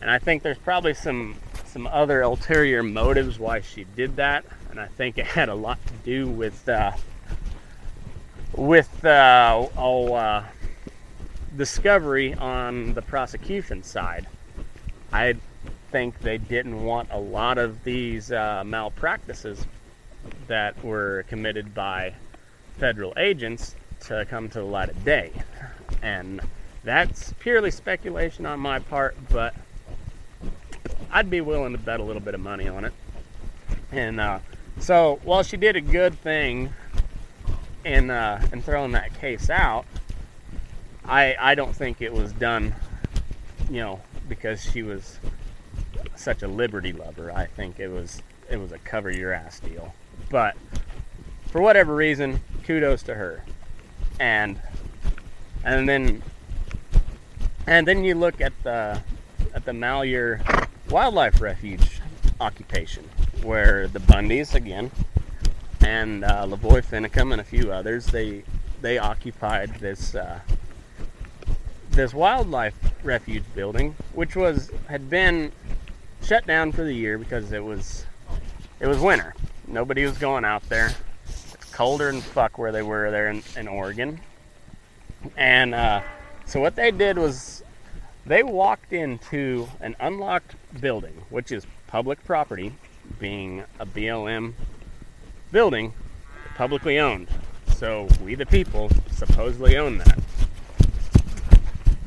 And 0.00 0.10
I 0.10 0.18
think 0.18 0.42
there's 0.42 0.58
probably 0.58 0.94
some 0.94 1.36
some 1.64 1.86
other 1.86 2.20
ulterior 2.20 2.82
motives 2.82 3.38
why 3.38 3.60
she 3.60 3.84
did 3.96 4.16
that, 4.16 4.44
and 4.70 4.78
I 4.78 4.88
think 4.88 5.16
it 5.16 5.26
had 5.26 5.48
a 5.48 5.54
lot 5.54 5.78
to 5.86 5.92
do 6.04 6.28
with 6.28 6.68
uh, 6.68 6.92
with 8.54 9.04
uh, 9.04 9.68
oh, 9.76 10.12
uh, 10.12 10.44
discovery 11.56 12.34
on 12.34 12.94
the 12.94 13.02
prosecution 13.02 13.82
side. 13.82 14.26
I 15.12 15.36
think 15.90 16.18
they 16.20 16.38
didn't 16.38 16.82
want 16.84 17.08
a 17.10 17.18
lot 17.18 17.58
of 17.58 17.84
these 17.84 18.32
uh, 18.32 18.62
malpractices 18.64 19.66
that 20.46 20.82
were 20.84 21.24
committed 21.28 21.74
by 21.74 22.14
federal 22.78 23.12
agents 23.16 23.76
to 24.02 24.24
come 24.26 24.48
to 24.50 24.58
the 24.58 24.64
light 24.64 24.88
of 24.88 25.04
day. 25.04 25.32
And 26.02 26.40
that's 26.84 27.32
purely 27.34 27.70
speculation 27.70 28.46
on 28.46 28.60
my 28.60 28.78
part, 28.78 29.16
but 29.30 29.54
I'd 31.10 31.30
be 31.30 31.40
willing 31.40 31.72
to 31.72 31.78
bet 31.78 32.00
a 32.00 32.02
little 32.02 32.22
bit 32.22 32.34
of 32.34 32.40
money 32.40 32.68
on 32.68 32.84
it. 32.84 32.92
And 33.92 34.20
uh, 34.20 34.40
so 34.78 35.20
while 35.22 35.42
she 35.42 35.56
did 35.56 35.76
a 35.76 35.80
good 35.80 36.18
thing 36.20 36.72
in 37.84 38.10
uh, 38.10 38.46
in 38.52 38.62
throwing 38.62 38.92
that 38.92 39.18
case 39.20 39.50
out, 39.50 39.84
I 41.04 41.36
I 41.38 41.54
don't 41.54 41.74
think 41.74 42.00
it 42.00 42.12
was 42.12 42.32
done, 42.32 42.74
you 43.70 43.80
know, 43.80 44.00
because 44.28 44.62
she 44.62 44.82
was 44.82 45.18
such 46.16 46.42
a 46.42 46.48
liberty 46.48 46.92
lover. 46.92 47.30
I 47.30 47.46
think 47.46 47.78
it 47.78 47.88
was 47.88 48.22
it 48.50 48.56
was 48.56 48.72
a 48.72 48.78
cover 48.78 49.10
your 49.10 49.32
ass 49.32 49.60
deal. 49.60 49.94
But 50.30 50.56
for 51.48 51.60
whatever 51.60 51.94
reason, 51.94 52.40
kudos 52.64 53.02
to 53.04 53.14
her 53.14 53.44
and 54.22 54.60
and 55.64 55.88
then 55.88 56.22
and 57.66 57.86
then 57.86 58.04
you 58.04 58.14
look 58.14 58.40
at 58.40 58.52
the 58.62 59.02
at 59.52 59.64
the 59.64 59.72
Malheur 59.72 60.40
Wildlife 60.88 61.40
Refuge 61.40 62.00
occupation, 62.40 63.04
where 63.42 63.88
the 63.88 63.98
Bundys 63.98 64.54
again 64.54 64.90
and 65.80 66.24
uh, 66.24 66.46
Lavoy 66.46 66.84
Finicum 66.84 67.32
and 67.32 67.40
a 67.40 67.44
few 67.44 67.72
others 67.72 68.06
they 68.06 68.44
they 68.80 68.96
occupied 68.96 69.74
this 69.80 70.14
uh, 70.14 70.38
this 71.90 72.14
wildlife 72.14 72.74
refuge 73.02 73.44
building, 73.56 73.96
which 74.14 74.36
was 74.36 74.70
had 74.88 75.10
been 75.10 75.50
shut 76.22 76.46
down 76.46 76.70
for 76.70 76.84
the 76.84 76.94
year 76.94 77.18
because 77.18 77.50
it 77.50 77.62
was 77.62 78.06
it 78.78 78.86
was 78.86 79.00
winter. 79.00 79.34
Nobody 79.66 80.04
was 80.04 80.16
going 80.16 80.44
out 80.44 80.68
there. 80.68 80.92
Colder 81.72 82.12
than 82.12 82.20
fuck 82.20 82.58
where 82.58 82.72
they 82.72 82.82
were 82.82 83.10
there 83.10 83.28
in, 83.28 83.42
in 83.56 83.66
Oregon. 83.66 84.20
And 85.36 85.74
uh, 85.74 86.02
so 86.46 86.60
what 86.60 86.76
they 86.76 86.90
did 86.90 87.18
was 87.18 87.62
they 88.26 88.42
walked 88.42 88.92
into 88.92 89.68
an 89.80 89.96
unlocked 90.00 90.54
building, 90.80 91.14
which 91.30 91.50
is 91.50 91.66
public 91.86 92.22
property, 92.24 92.72
being 93.18 93.64
a 93.78 93.86
BLM 93.86 94.54
building, 95.50 95.92
publicly 96.56 96.98
owned. 96.98 97.28
So 97.76 98.08
we, 98.22 98.34
the 98.34 98.46
people, 98.46 98.90
supposedly 99.10 99.76
own 99.76 99.98
that. 99.98 100.18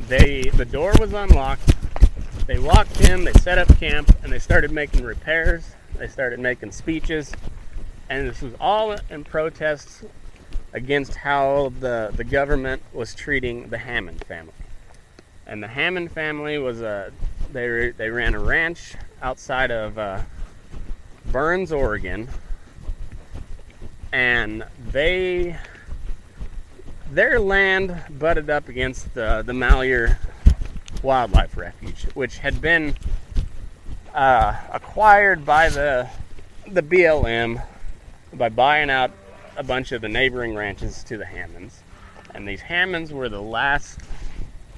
They 0.08 0.44
the 0.44 0.66
door 0.66 0.94
was 1.00 1.14
unlocked. 1.14 1.74
They 2.48 2.60
walked 2.60 3.02
in, 3.10 3.24
they 3.24 3.34
set 3.34 3.58
up 3.58 3.68
camp, 3.80 4.16
and 4.24 4.32
they 4.32 4.40
started 4.40 4.72
making 4.72 5.04
repairs. 5.04 5.76
They 5.98 6.08
started 6.08 6.40
making 6.40 6.72
speeches, 6.72 7.32
and 8.10 8.28
this 8.28 8.42
was 8.42 8.54
all 8.60 8.96
in 9.10 9.24
protests 9.24 10.04
against 10.74 11.16
how 11.16 11.72
the, 11.80 12.12
the 12.16 12.24
government 12.24 12.82
was 12.94 13.16
treating 13.16 13.70
the 13.70 13.78
Hammond 13.78 14.24
family. 14.26 14.54
And 15.48 15.64
the 15.64 15.68
Hammond 15.68 16.12
family 16.12 16.58
was 16.58 16.82
a 16.82 17.12
they 17.52 17.92
they 17.92 18.10
ran 18.10 18.34
a 18.34 18.40
ranch 18.40 18.96
outside 19.22 19.72
of 19.72 19.98
uh, 19.98 20.22
Burns, 21.32 21.72
Oregon, 21.72 22.28
and 24.12 24.66
they 24.92 25.56
their 27.12 27.40
land 27.40 27.96
butted 28.18 28.50
up 28.50 28.68
against 28.68 29.14
the 29.14 29.44
the 29.46 29.54
Malheur 29.54 30.18
Wildlife 31.04 31.56
Refuge, 31.56 32.08
which 32.16 32.40
had 32.40 32.60
been 32.60 32.96
uh, 34.14 34.60
acquired 34.72 35.46
by 35.46 35.70
the 35.70 36.10
the 36.68 36.82
BLM 36.82 37.62
by 38.38 38.50
buying 38.50 38.90
out 38.90 39.12
a 39.58 39.64
bunch 39.64 39.92
of 39.92 40.02
the 40.02 40.10
neighboring 40.10 40.56
ranches 40.56 41.04
to 41.06 41.18
the 41.18 41.26
Hammonds, 41.26 41.80
and 42.34 42.48
these 42.48 42.62
Hammonds 42.62 43.12
were 43.12 43.30
the 43.30 43.42
last. 43.42 44.00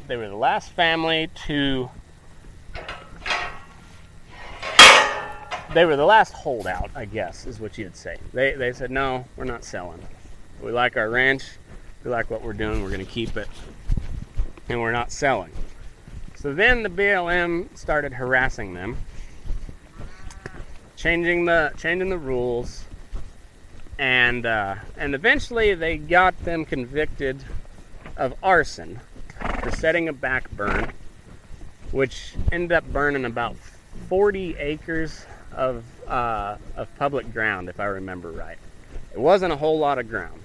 They 0.07 0.15
were 0.15 0.29
the 0.29 0.35
last 0.35 0.71
family 0.71 1.29
to. 1.45 1.89
They 5.73 5.85
were 5.85 5.97
the 5.97 6.05
last 6.05 6.33
holdout, 6.33 6.91
I 6.95 7.05
guess, 7.05 7.45
is 7.45 7.59
what 7.59 7.77
you'd 7.77 7.95
say. 7.95 8.17
They, 8.33 8.53
they 8.53 8.71
said, 8.71 8.89
no, 8.89 9.25
we're 9.35 9.43
not 9.43 9.65
selling. 9.65 10.01
We 10.61 10.71
like 10.71 10.95
our 10.95 11.09
ranch. 11.09 11.43
We 12.03 12.09
like 12.09 12.31
what 12.31 12.41
we're 12.41 12.53
doing. 12.53 12.81
We're 12.81 12.89
going 12.89 13.05
to 13.05 13.11
keep 13.11 13.35
it. 13.35 13.49
And 14.69 14.81
we're 14.81 14.93
not 14.93 15.11
selling. 15.11 15.51
So 16.35 16.53
then 16.53 16.83
the 16.83 16.89
BLM 16.89 17.75
started 17.77 18.13
harassing 18.13 18.73
them, 18.73 18.97
changing 20.95 21.45
the 21.45 21.73
changing 21.77 22.09
the 22.09 22.17
rules, 22.17 22.85
and 23.99 24.45
uh, 24.45 24.75
and 24.97 25.15
eventually 25.15 25.73
they 25.73 25.97
got 25.97 26.37
them 26.43 26.65
convicted 26.65 27.43
of 28.15 28.33
arson 28.43 28.99
for 29.61 29.71
setting 29.71 30.07
a 30.07 30.13
back 30.13 30.49
burn, 30.51 30.91
which 31.91 32.33
ended 32.51 32.71
up 32.71 32.85
burning 32.91 33.25
about 33.25 33.55
40 34.09 34.55
acres 34.57 35.25
of 35.53 35.83
uh, 36.07 36.57
of 36.75 36.95
public 36.97 37.31
ground, 37.33 37.69
if 37.69 37.79
I 37.79 37.85
remember 37.85 38.31
right. 38.31 38.57
It 39.11 39.19
wasn't 39.19 39.51
a 39.51 39.55
whole 39.55 39.79
lot 39.79 39.97
of 39.97 40.09
ground, 40.09 40.41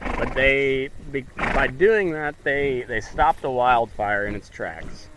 but 0.00 0.34
they 0.34 0.90
by 1.36 1.66
doing 1.66 2.12
that 2.12 2.34
they 2.44 2.84
they 2.88 3.00
stopped 3.00 3.44
a 3.44 3.50
wildfire 3.50 4.26
in 4.26 4.34
its 4.34 4.48
tracks, 4.48 5.08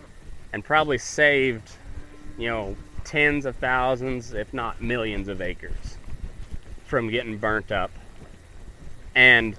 and 0.51 0.63
probably 0.63 0.97
saved, 0.97 1.71
you 2.37 2.49
know, 2.49 2.75
tens 3.05 3.45
of 3.45 3.55
thousands, 3.55 4.33
if 4.33 4.53
not 4.53 4.81
millions, 4.81 5.29
of 5.29 5.41
acres 5.41 5.96
from 6.87 7.09
getting 7.09 7.37
burnt 7.37 7.71
up. 7.71 7.91
And 9.15 9.55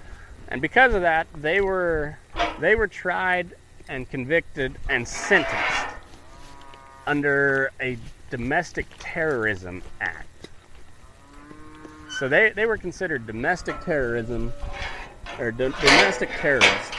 and 0.48 0.60
because 0.62 0.94
of 0.94 1.02
that, 1.02 1.26
they 1.34 1.60
were 1.60 2.18
they 2.58 2.74
were 2.74 2.88
tried 2.88 3.54
and 3.88 4.08
convicted 4.08 4.76
and 4.88 5.06
sentenced 5.06 5.86
under 7.06 7.70
a 7.80 7.96
domestic 8.30 8.86
terrorism 8.98 9.82
act. 10.00 10.48
So 12.18 12.28
they, 12.28 12.50
they 12.50 12.66
were 12.66 12.76
considered 12.76 13.26
domestic 13.26 13.80
terrorism 13.82 14.52
or 15.38 15.50
do, 15.52 15.72
domestic 15.80 16.30
terrorists 16.30 16.96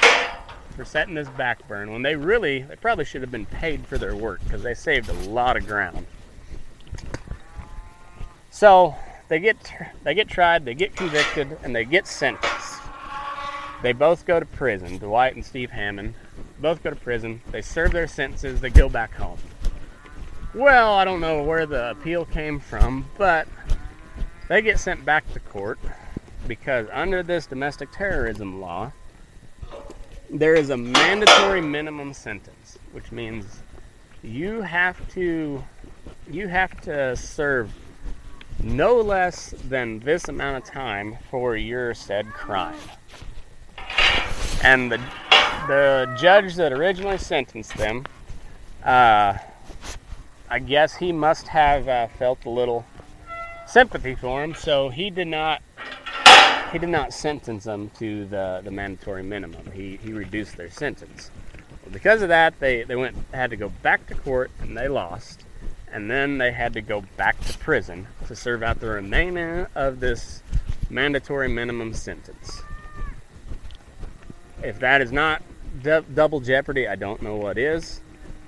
for 0.76 0.86
setting 0.86 1.14
this 1.14 1.28
back 1.30 1.68
burn 1.68 1.92
when 1.92 2.02
they 2.02 2.16
really 2.16 2.62
they 2.62 2.76
probably 2.78 3.04
should 3.04 3.22
have 3.22 3.32
been 3.32 3.46
paid 3.46 3.86
for 3.86 3.98
their 3.98 4.16
work 4.16 4.42
because 4.46 4.64
they 4.64 4.74
saved 4.74 5.10
a 5.10 5.14
lot 5.30 5.58
of 5.58 5.68
ground. 5.68 6.06
So 8.50 8.96
they 9.30 9.40
get 9.40 9.58
they 10.04 10.14
get 10.14 10.28
tried, 10.28 10.66
they 10.66 10.74
get 10.74 10.96
convicted, 10.96 11.58
and 11.64 11.76
they 11.76 11.86
get 11.86 12.08
sentenced. 12.08 12.82
They 13.82 13.94
both 13.94 14.26
go 14.26 14.40
to 14.40 14.46
prison. 14.46 14.98
Dwight 14.98 15.36
and 15.36 15.46
Steve 15.46 15.70
Hammond 15.70 16.16
both 16.60 16.84
go 16.84 16.90
to 16.90 16.96
prison. 16.96 17.42
They 17.52 17.62
serve 17.62 17.92
their 17.92 18.08
sentences. 18.08 18.60
They 18.60 18.70
go 18.70 18.90
back 18.90 19.14
home. 19.14 19.38
Well, 20.54 20.94
I 20.94 21.06
don't 21.06 21.22
know 21.22 21.44
where 21.44 21.66
the 21.66 21.92
appeal 21.92 22.26
came 22.26 22.60
from, 22.60 23.08
but 23.18 23.48
they 24.50 24.62
get 24.62 24.80
sent 24.80 25.06
back 25.06 25.32
to 25.34 25.40
court 25.40 25.80
because 26.48 26.88
under 26.92 27.22
this 27.22 27.46
domestic 27.46 27.92
terrorism 27.92 28.60
law, 28.60 28.92
there 30.30 30.56
is 30.56 30.72
a 30.72 30.78
mandatory 30.78 31.62
minimum 31.62 32.14
sentence, 32.14 32.80
which 32.92 33.12
means 33.12 33.62
you 34.24 34.62
have 34.62 35.08
to 35.14 35.64
you 36.30 36.48
have 36.48 36.82
to 36.82 37.16
serve 37.16 37.72
no 38.64 38.98
less 38.98 39.54
than 39.68 40.00
this 40.00 40.28
amount 40.28 40.58
of 40.58 40.70
time 40.70 41.18
for 41.30 41.56
your 41.56 41.94
said 41.94 42.28
crime. 42.34 42.80
And 44.64 44.92
the 44.92 45.00
the 45.68 46.16
judge 46.20 46.56
that 46.56 46.74
originally 46.74 47.18
sentenced 47.18 47.78
them, 47.78 48.06
uh, 48.84 49.38
I 50.50 50.60
guess 50.60 50.96
he 50.96 51.12
must 51.12 51.48
have 51.48 51.88
uh, 51.88 52.08
felt 52.08 52.46
a 52.46 52.50
little 52.50 52.86
sympathy 53.68 54.16
for 54.16 54.44
him, 54.44 54.56
so 54.56 54.90
he 54.90 55.10
did 55.10 55.28
not 55.28 55.62
he 56.72 56.80
did 56.80 56.90
not 56.90 57.14
sentence 57.14 57.64
them 57.64 57.90
to 57.98 58.26
the, 58.26 58.62
the 58.64 58.72
mandatory 58.72 59.24
minimum. 59.24 59.72
He, 59.74 59.98
he 59.98 60.14
reduced 60.14 60.56
their 60.56 60.70
sentence. 60.70 61.32
Well, 61.84 61.92
because 61.92 62.22
of 62.22 62.30
that, 62.30 62.60
they, 62.60 62.84
they 62.84 62.96
went 62.96 63.16
had 63.34 63.50
to 63.50 63.56
go 63.56 63.70
back 63.82 64.06
to 64.08 64.16
court 64.16 64.52
and 64.60 64.78
they 64.78 64.88
lost 64.88 65.46
and 65.92 66.10
then 66.10 66.38
they 66.38 66.52
had 66.52 66.74
to 66.74 66.82
go 66.82 67.04
back 67.18 67.40
to 67.46 67.58
prison 67.58 68.08
to 68.28 68.36
serve 68.36 68.64
out 68.64 68.80
the 68.80 68.88
remainder 68.88 69.70
of 69.76 70.00
this 70.00 70.44
mandatory 70.90 71.48
minimum 71.48 71.94
sentence. 71.94 72.62
If 74.62 74.80
that 74.80 75.02
is 75.02 75.12
not 75.12 75.42
double 76.14 76.40
jeopardy, 76.40 76.88
I 76.88 76.96
don't 76.96 77.22
know 77.22 77.36
what 77.36 77.58
is. 77.58 78.02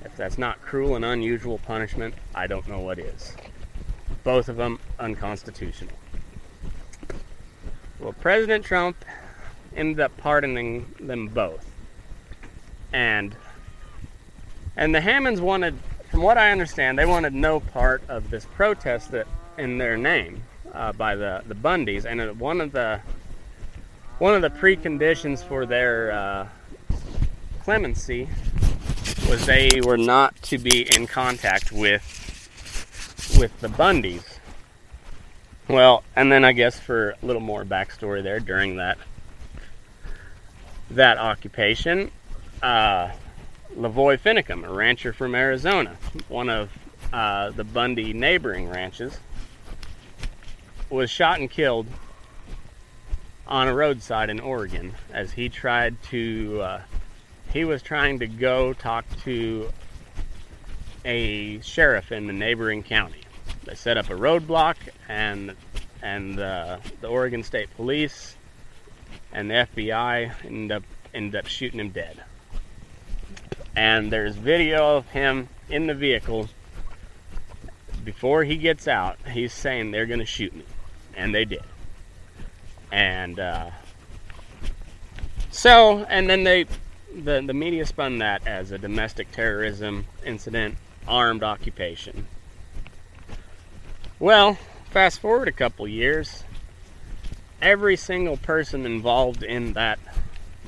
If 0.03 0.15
that's 0.17 0.37
not 0.37 0.61
cruel 0.61 0.95
and 0.95 1.05
unusual 1.05 1.59
punishment, 1.59 2.15
I 2.35 2.47
don't 2.47 2.67
know 2.67 2.79
what 2.79 2.99
is. 2.99 3.35
Both 4.23 4.49
of 4.49 4.57
them 4.57 4.79
unconstitutional. 4.99 5.95
Well, 7.99 8.13
President 8.13 8.65
Trump 8.65 8.97
ended 9.75 9.99
up 9.99 10.15
pardoning 10.17 10.93
them 10.99 11.27
both. 11.27 11.65
And 12.91 13.35
and 14.75 14.93
the 14.95 15.01
Hammonds 15.01 15.39
wanted 15.39 15.77
from 16.11 16.21
what 16.21 16.37
I 16.37 16.51
understand, 16.51 16.99
they 16.99 17.05
wanted 17.05 17.33
no 17.33 17.61
part 17.61 18.03
of 18.09 18.29
this 18.29 18.45
protest 18.45 19.11
that 19.11 19.27
in 19.57 19.77
their 19.77 19.95
name 19.95 20.43
uh, 20.73 20.91
by 20.91 21.15
the 21.15 21.41
the 21.47 21.55
Bundys, 21.55 22.05
and 22.05 22.39
one 22.39 22.59
of 22.59 22.73
the 22.73 22.99
one 24.19 24.35
of 24.35 24.41
the 24.41 24.49
preconditions 24.49 25.43
for 25.43 25.65
their 25.65 26.11
uh, 26.11 26.47
clemency 27.63 28.29
was 29.29 29.45
they 29.45 29.79
were 29.83 29.97
not 29.97 30.35
to 30.43 30.57
be 30.57 30.93
in 30.95 31.07
contact 31.07 31.71
with 31.71 32.03
with 33.39 33.57
the 33.61 33.69
Bundys. 33.69 34.23
Well, 35.69 36.03
and 36.17 36.29
then 36.29 36.43
I 36.43 36.51
guess 36.51 36.77
for 36.77 37.11
a 37.11 37.25
little 37.25 37.41
more 37.41 37.63
backstory 37.63 38.21
there 38.21 38.41
during 38.41 38.75
that 38.75 38.97
that 40.89 41.17
occupation, 41.17 42.11
uh, 42.61 43.11
Lavoy 43.77 44.19
Finicum, 44.19 44.65
a 44.65 44.71
rancher 44.71 45.13
from 45.13 45.33
Arizona, 45.33 45.95
one 46.27 46.49
of 46.49 46.69
uh, 47.13 47.51
the 47.51 47.63
Bundy 47.63 48.13
neighboring 48.13 48.69
ranches, 48.69 49.17
was 50.89 51.09
shot 51.09 51.39
and 51.39 51.49
killed 51.49 51.87
on 53.47 53.67
a 53.67 53.73
roadside 53.73 54.29
in 54.29 54.39
Oregon 54.39 54.93
as 55.13 55.31
he 55.31 55.49
tried 55.49 56.01
to. 56.03 56.61
Uh, 56.61 56.81
he 57.53 57.65
was 57.65 57.81
trying 57.81 58.19
to 58.19 58.27
go 58.27 58.73
talk 58.73 59.05
to 59.23 59.71
a 61.03 61.59
sheriff 61.61 62.11
in 62.11 62.27
the 62.27 62.33
neighboring 62.33 62.83
county. 62.83 63.21
They 63.65 63.75
set 63.75 63.97
up 63.97 64.09
a 64.09 64.13
roadblock, 64.13 64.75
and 65.07 65.55
and 66.01 66.39
uh, 66.39 66.77
the 67.01 67.07
Oregon 67.07 67.43
State 67.43 67.69
Police 67.75 68.35
and 69.33 69.49
the 69.49 69.67
FBI 69.75 70.31
ended 70.45 70.71
up 70.71 70.83
ended 71.13 71.35
up 71.35 71.47
shooting 71.47 71.79
him 71.79 71.89
dead. 71.89 72.23
And 73.75 74.11
there's 74.11 74.35
video 74.35 74.97
of 74.97 75.07
him 75.09 75.49
in 75.69 75.87
the 75.87 75.93
vehicle. 75.93 76.49
Before 78.03 78.43
he 78.43 78.57
gets 78.57 78.87
out, 78.87 79.17
he's 79.31 79.53
saying 79.53 79.91
they're 79.91 80.05
going 80.05 80.19
to 80.19 80.25
shoot 80.25 80.55
me, 80.55 80.65
and 81.15 81.33
they 81.33 81.45
did. 81.45 81.63
And 82.91 83.39
uh, 83.39 83.69
so, 85.51 85.99
and 86.09 86.29
then 86.29 86.43
they, 86.43 86.65
the 87.13 87.41
the 87.45 87.53
media 87.53 87.85
spun 87.85 88.17
that 88.17 88.45
as 88.47 88.71
a 88.71 88.77
domestic 88.77 89.31
terrorism 89.31 90.05
incident, 90.25 90.75
armed 91.07 91.43
occupation. 91.43 92.27
Well, 94.19 94.57
fast 94.89 95.19
forward 95.19 95.47
a 95.47 95.51
couple 95.51 95.87
years, 95.87 96.43
every 97.61 97.95
single 97.95 98.37
person 98.37 98.85
involved 98.85 99.43
in 99.43 99.73
that 99.73 99.99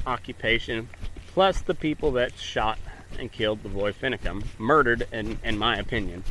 occupation, 0.06 0.90
plus 1.28 1.62
the 1.62 1.76
people 1.76 2.12
that 2.14 2.38
shot 2.38 2.78
and 3.20 3.32
killed 3.32 3.64
Lavoy 3.64 3.94
Finicum, 3.94 4.44
murdered, 4.58 5.08
in, 5.12 5.38
in 5.44 5.58
my 5.58 5.78
opinion. 5.78 6.24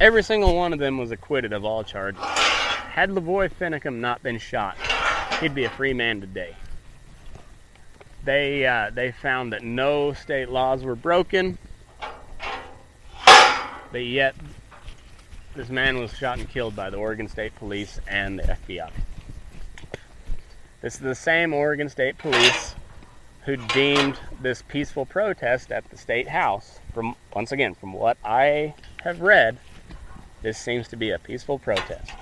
Every 0.00 0.22
single 0.22 0.56
one 0.56 0.72
of 0.72 0.78
them 0.78 0.96
was 0.96 1.10
acquitted 1.10 1.52
of 1.52 1.64
all 1.64 1.84
charges. 1.84 2.22
Had 2.22 3.10
Lavoy 3.10 3.50
Finicum 3.52 3.96
not 3.96 4.22
been 4.22 4.38
shot, 4.38 4.76
he'd 5.40 5.54
be 5.54 5.64
a 5.64 5.70
free 5.70 5.92
man 5.92 6.20
today. 6.20 6.56
They 8.24 8.66
uh, 8.66 8.90
they 8.92 9.12
found 9.12 9.52
that 9.52 9.62
no 9.62 10.12
state 10.12 10.50
laws 10.50 10.84
were 10.84 10.94
broken, 10.94 11.58
but 13.92 14.04
yet 14.04 14.34
this 15.54 15.68
man 15.68 15.98
was 15.98 16.16
shot 16.16 16.38
and 16.38 16.48
killed 16.48 16.76
by 16.76 16.90
the 16.90 16.96
Oregon 16.96 17.28
State 17.28 17.54
Police 17.56 17.98
and 18.06 18.38
the 18.38 18.42
FBI. 18.42 18.90
This 20.80 20.94
is 20.94 21.00
the 21.00 21.14
same 21.14 21.52
Oregon 21.52 21.88
State 21.88 22.18
Police 22.18 22.74
who 23.44 23.56
deemed 23.56 24.18
this 24.40 24.62
peaceful 24.62 25.06
protest 25.06 25.72
at 25.72 25.88
the 25.90 25.96
state 25.96 26.28
house. 26.28 26.78
From 26.92 27.14
once 27.34 27.52
again 27.52 27.74
from 27.74 27.92
what 27.92 28.18
I 28.24 28.74
have 29.02 29.20
read 29.20 29.58
this 30.42 30.58
seems 30.58 30.88
to 30.88 30.96
be 30.96 31.10
a 31.10 31.18
peaceful 31.18 31.58
protest. 31.58 32.12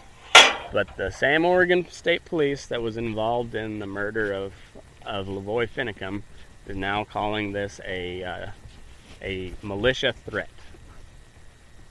But 0.72 0.96
the 0.96 1.10
same 1.10 1.44
Oregon 1.44 1.88
State 1.88 2.24
Police 2.24 2.66
that 2.66 2.82
was 2.82 2.96
involved 2.96 3.54
in 3.54 3.78
the 3.78 3.86
murder 3.86 4.32
of 4.32 4.52
of 5.06 5.26
Lavoy 5.26 5.68
Finicum 5.68 6.22
is 6.66 6.76
now 6.76 7.04
calling 7.04 7.52
this 7.52 7.80
a 7.86 8.24
uh, 8.24 8.46
a 9.22 9.54
militia 9.62 10.12
threat. 10.12 10.50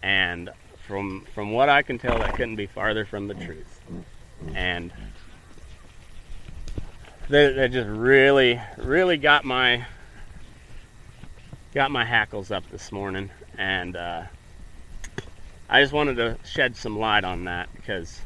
And 0.04 0.50
from 0.86 1.26
from 1.34 1.52
what 1.52 1.70
I 1.70 1.82
can 1.82 1.98
tell 1.98 2.20
that 2.20 2.36
couldn't 2.36 2.58
be 2.58 2.68
farther 2.68 3.06
from 3.06 3.28
the 3.28 3.34
truth. 3.34 3.82
And 4.54 4.92
that, 7.30 7.56
that 7.56 7.72
just 7.72 7.90
really, 7.90 8.62
really 8.78 9.18
got 9.18 9.44
my 9.44 9.86
got 11.74 11.92
my 11.92 12.06
hackles 12.06 12.52
up 12.52 12.64
this 12.72 12.92
morning, 12.92 13.30
and 13.58 13.96
uh, 13.96 14.24
I 15.70 15.82
just 15.82 15.94
wanted 15.94 16.16
to 16.16 16.38
shed 16.46 16.76
some 16.78 16.98
light 16.98 17.24
on 17.24 17.44
that 17.46 17.70
because 17.76 18.22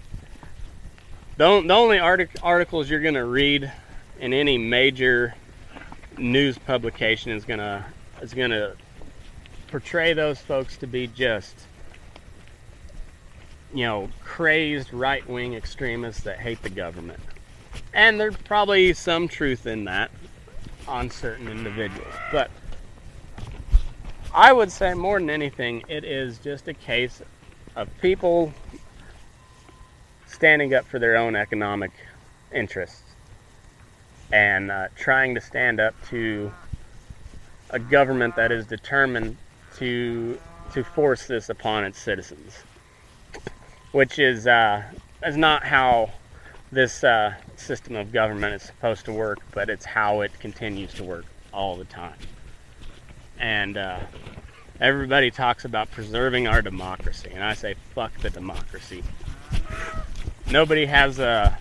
the, 1.38 1.62
the 1.62 1.74
only 1.74 2.00
artic- 2.00 2.38
articles 2.44 2.90
you're 2.90 3.02
going 3.02 3.16
to 3.16 3.26
read 3.26 3.72
in 4.20 4.34
any 4.34 4.58
major 4.58 5.34
news 6.18 6.58
publication 6.60 7.32
is 7.32 7.46
going 7.46 7.60
to 7.60 7.84
is 8.22 8.34
to 8.34 8.76
portray 9.68 10.14
those 10.14 10.40
folks 10.40 10.78
to 10.78 10.86
be 10.86 11.08
just 11.08 11.56
you 13.74 13.84
know 13.84 14.10
crazed 14.24 14.94
right-wing 14.94 15.56
extremists 15.56 16.24
that 16.24 16.38
hate 16.38 16.62
the 16.62 16.70
government 16.70 17.20
and 17.94 18.20
there's 18.20 18.38
probably 18.38 18.94
some 18.94 19.28
truth 19.28 19.66
in 19.68 19.86
that 19.86 20.12
on 20.88 21.10
certain 21.10 21.48
individuals. 21.48 22.14
But 22.32 22.52
I 24.34 24.54
would 24.54 24.72
say 24.72 24.94
more 24.94 25.20
than 25.20 25.30
anything, 25.30 25.84
it 25.88 26.04
is 26.04 26.38
just 26.40 26.68
a 26.68 26.74
case 26.74 27.22
of 27.76 27.90
people 28.02 28.54
standing 30.28 30.74
up 30.74 30.86
for 30.86 31.00
their 31.00 31.18
own 31.18 31.36
economic 31.36 31.92
interests 32.54 33.04
and 34.32 34.72
uh, 34.72 34.88
trying 34.96 35.36
to 35.36 35.42
stand 35.42 35.80
up 35.80 35.94
to 36.08 36.52
a 37.72 37.80
government 37.80 38.36
that 38.36 38.52
is 38.52 38.66
determined 38.66 39.38
to 39.78 40.40
to 40.74 40.84
force 40.84 41.28
this 41.28 41.50
upon 41.50 41.84
its 41.84 42.00
citizens, 42.00 42.64
which 43.92 44.20
is 44.20 44.48
uh, 44.48 44.84
is 45.26 45.36
not 45.36 45.64
how 45.64 46.10
this 46.72 47.04
uh, 47.04 47.34
system 47.58 47.96
of 47.96 48.12
government 48.12 48.56
is 48.56 48.62
supposed 48.64 49.06
to 49.06 49.14
work, 49.14 49.40
but 49.52 49.70
it's 49.70 49.86
how 49.86 50.22
it 50.22 50.32
continues 50.40 50.94
to 50.94 51.04
work 51.04 51.26
all 51.54 51.76
the 51.76 51.86
time. 51.86 52.16
And 53.40 53.78
uh, 53.78 54.00
everybody 54.80 55.32
talks 55.32 55.66
about 55.66 55.92
preserving 55.92 56.48
our 56.48 56.62
democracy, 56.62 57.30
and 57.34 57.44
I 57.44 57.54
say, 57.54 57.76
fuck 57.94 58.18
the 58.20 58.30
democracy. 58.30 59.04
Nobody 60.50 60.86
has 60.86 61.20
a 61.20 61.58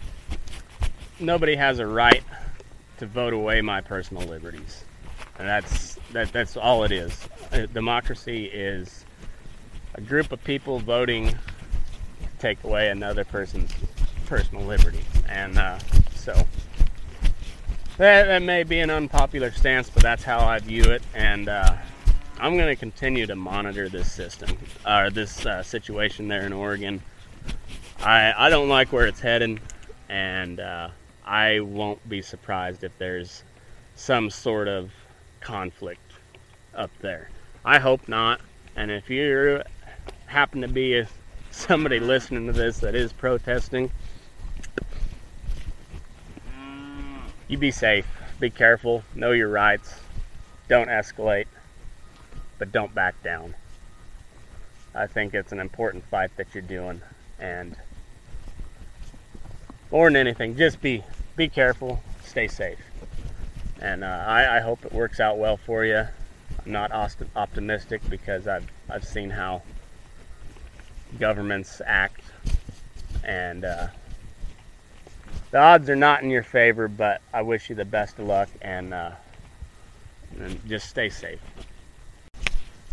nobody 1.19 1.55
has 1.55 1.79
a 1.79 1.87
right 1.87 2.23
to 2.99 3.07
vote 3.07 3.33
away 3.33 3.61
my 3.61 3.81
personal 3.81 4.27
liberties, 4.27 4.85
and 5.39 5.49
that's 5.49 5.99
that, 6.13 6.33
that's 6.33 6.57
all 6.57 6.85
it 6.85 6.93
is. 6.93 7.29
A 7.53 7.67
democracy 7.67 8.47
is 8.47 9.05
a 9.95 10.01
group 10.01 10.33
of 10.33 10.43
people 10.45 10.79
voting 10.79 11.29
to 11.29 11.37
take 12.39 12.63
away 12.65 12.89
another 12.89 13.25
person's 13.25 13.73
personal 14.31 14.65
liberty. 14.65 15.05
And 15.29 15.59
uh, 15.59 15.79
so 16.15 16.33
that, 17.99 18.27
that 18.27 18.43
may 18.43 18.63
be 18.63 18.79
an 18.79 18.89
unpopular 18.89 19.51
stance, 19.51 19.91
but 19.91 20.05
that's 20.05 20.23
how 20.23 20.39
I 20.39 20.61
view 20.61 20.85
it. 20.85 21.03
And 21.15 21.49
uh, 21.49 21.77
I'm 22.39 22.57
going 22.57 22.69
to 22.69 22.77
continue 22.77 23.27
to 23.27 23.35
monitor 23.35 23.89
this 23.89 24.11
system 24.11 24.57
or 24.87 25.11
this 25.11 25.45
uh, 25.45 25.65
situation 25.65 26.29
there 26.29 26.47
in 26.47 26.53
Oregon. 26.53 27.03
I, 28.03 28.33
I 28.37 28.51
don't 28.51 28.69
like 28.69 28.93
where 28.93 29.07
it's 29.07 29.19
heading, 29.19 29.59
and 30.09 30.61
uh, 30.61 30.91
I 31.27 31.59
won't 31.59 32.09
be 32.09 32.23
surprised 32.23 32.85
if 32.85 32.97
there's 32.99 33.43
some 33.97 34.31
sort 34.31 34.69
of 34.69 34.93
conflict 35.41 36.13
up 36.77 36.93
there. 37.01 37.31
I 37.65 37.81
hope 37.81 38.07
not. 38.07 38.41
And 38.77 38.93
if 38.93 39.11
you 39.11 39.63
happen 40.27 40.61
to 40.61 40.69
be 40.69 40.99
a, 40.99 41.09
somebody 41.51 41.99
listening 41.99 42.47
to 42.47 42.53
this 42.53 42.79
that 42.79 42.95
is 42.95 43.13
protesting, 43.13 43.91
you 47.51 47.59
be 47.59 47.73
safe, 47.73 48.07
be 48.39 48.49
careful, 48.49 49.03
know 49.17 49.33
your 49.33 49.49
rights, 49.49 49.93
don't 50.69 50.87
escalate, 50.89 51.47
but 52.59 52.71
don't 52.71 52.95
back 52.95 53.21
down. 53.25 53.55
I 54.95 55.09
think 55.09 55.35
it's 55.35 55.51
an 55.51 55.59
important 55.59 56.05
fight 56.05 56.31
that 56.37 56.55
you're 56.55 56.63
doing, 56.63 57.01
and 57.41 57.75
more 59.91 60.09
than 60.09 60.15
anything, 60.15 60.57
just 60.57 60.81
be 60.81 61.03
be 61.35 61.49
careful, 61.49 62.01
stay 62.25 62.47
safe, 62.47 62.79
and 63.81 64.05
uh, 64.05 64.25
I, 64.27 64.59
I 64.59 64.61
hope 64.61 64.85
it 64.85 64.93
works 64.93 65.19
out 65.19 65.37
well 65.37 65.57
for 65.57 65.85
you. 65.85 66.07
I'm 66.65 66.73
not 66.73 66.93
optimistic 66.93 68.01
because 68.09 68.47
I've 68.47 68.67
I've 68.89 69.05
seen 69.05 69.31
how 69.31 69.63
governments 71.19 71.83
act, 71.85 72.23
and 73.25 73.65
uh, 73.65 73.89
the 75.51 75.59
odds 75.59 75.91
are 75.91 75.97
not 75.97 76.23
in 76.23 76.31
your 76.31 76.43
favor, 76.43 76.89
but 76.89 77.21
I 77.33 77.43
wish 77.43 77.71
you 77.71 77.77
the 77.77 77.85
best 77.85 78.19
of 78.19 78.27
luck 78.27 78.49
and, 78.61 78.95
uh, 78.95 79.13
and 80.39 80.61
just 80.69 80.89
stay 80.89 81.09
safe. 81.09 81.41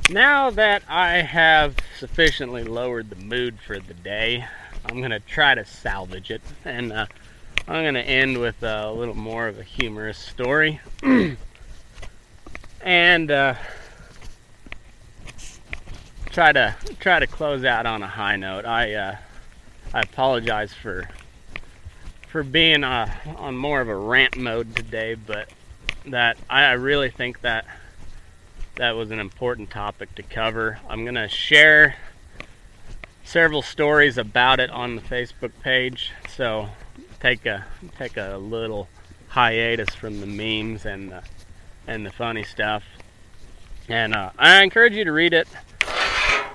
Now 0.10 0.50
that 0.52 0.84
I 0.88 1.18
have 1.18 1.76
sufficiently 2.00 2.64
lowered 2.64 3.10
the 3.10 3.18
mood 3.18 3.60
for 3.66 3.78
the 3.80 3.94
day, 3.94 4.46
I'm 4.86 5.00
going 5.00 5.12
to 5.12 5.20
try 5.20 5.54
to 5.54 5.66
salvage 5.66 6.32
it. 6.32 6.42
And 6.64 6.94
uh, 6.94 7.08
I'm 7.68 7.84
going 7.84 7.96
to 7.96 8.02
end 8.02 8.38
with 8.38 8.64
a 8.64 8.92
little 8.92 9.16
more 9.16 9.48
of 9.48 9.60
a 9.60 9.64
humorous 9.64 10.18
story. 10.18 10.80
and 12.82 13.32
uh, 13.32 13.56
try 16.32 16.54
to 16.54 16.76
try 17.00 17.20
to 17.20 17.28
close 17.28 17.66
out 17.66 17.86
on 17.86 18.02
a 18.02 18.08
high 18.08 18.38
note. 18.38 18.66
I 18.66 18.94
uh, 18.94 19.16
I 19.94 20.02
apologize 20.02 20.74
for 20.74 21.10
for 22.28 22.44
being 22.44 22.84
uh, 22.84 23.12
on 23.38 23.58
more 23.58 23.82
of 23.82 23.90
a 23.90 23.96
rant 23.96 24.38
mode 24.38 24.76
today, 24.76 25.16
but 25.16 25.50
that 26.06 26.38
I 26.50 26.74
really 26.74 27.10
think 27.10 27.42
that 27.42 27.66
that 28.76 28.96
was 28.96 29.12
an 29.12 29.20
important 29.20 29.70
topic 29.70 30.14
to 30.16 30.24
cover. 30.24 30.80
I'm 30.88 31.04
to 31.16 31.28
share 31.28 31.96
several 33.24 33.62
stories 33.62 34.18
about 34.18 34.60
it 34.60 34.70
on 34.70 34.96
the 34.96 35.02
Facebook 35.02 35.52
page, 35.62 36.12
so 36.30 36.70
take 37.20 37.46
a 37.46 37.66
take 37.98 38.18
a 38.18 38.38
little 38.38 38.88
hiatus 39.30 39.94
from 39.96 40.22
the 40.22 40.28
memes 40.28 40.86
and 40.86 41.12
the, 41.12 41.24
and 41.88 42.06
the 42.06 42.12
funny 42.12 42.44
stuff. 42.44 42.84
And 43.90 44.14
uh, 44.14 44.32
I 44.38 44.64
encourage 44.64 44.94
you 44.94 45.06
to 45.06 45.12
read 45.12 45.34
it 45.34 45.48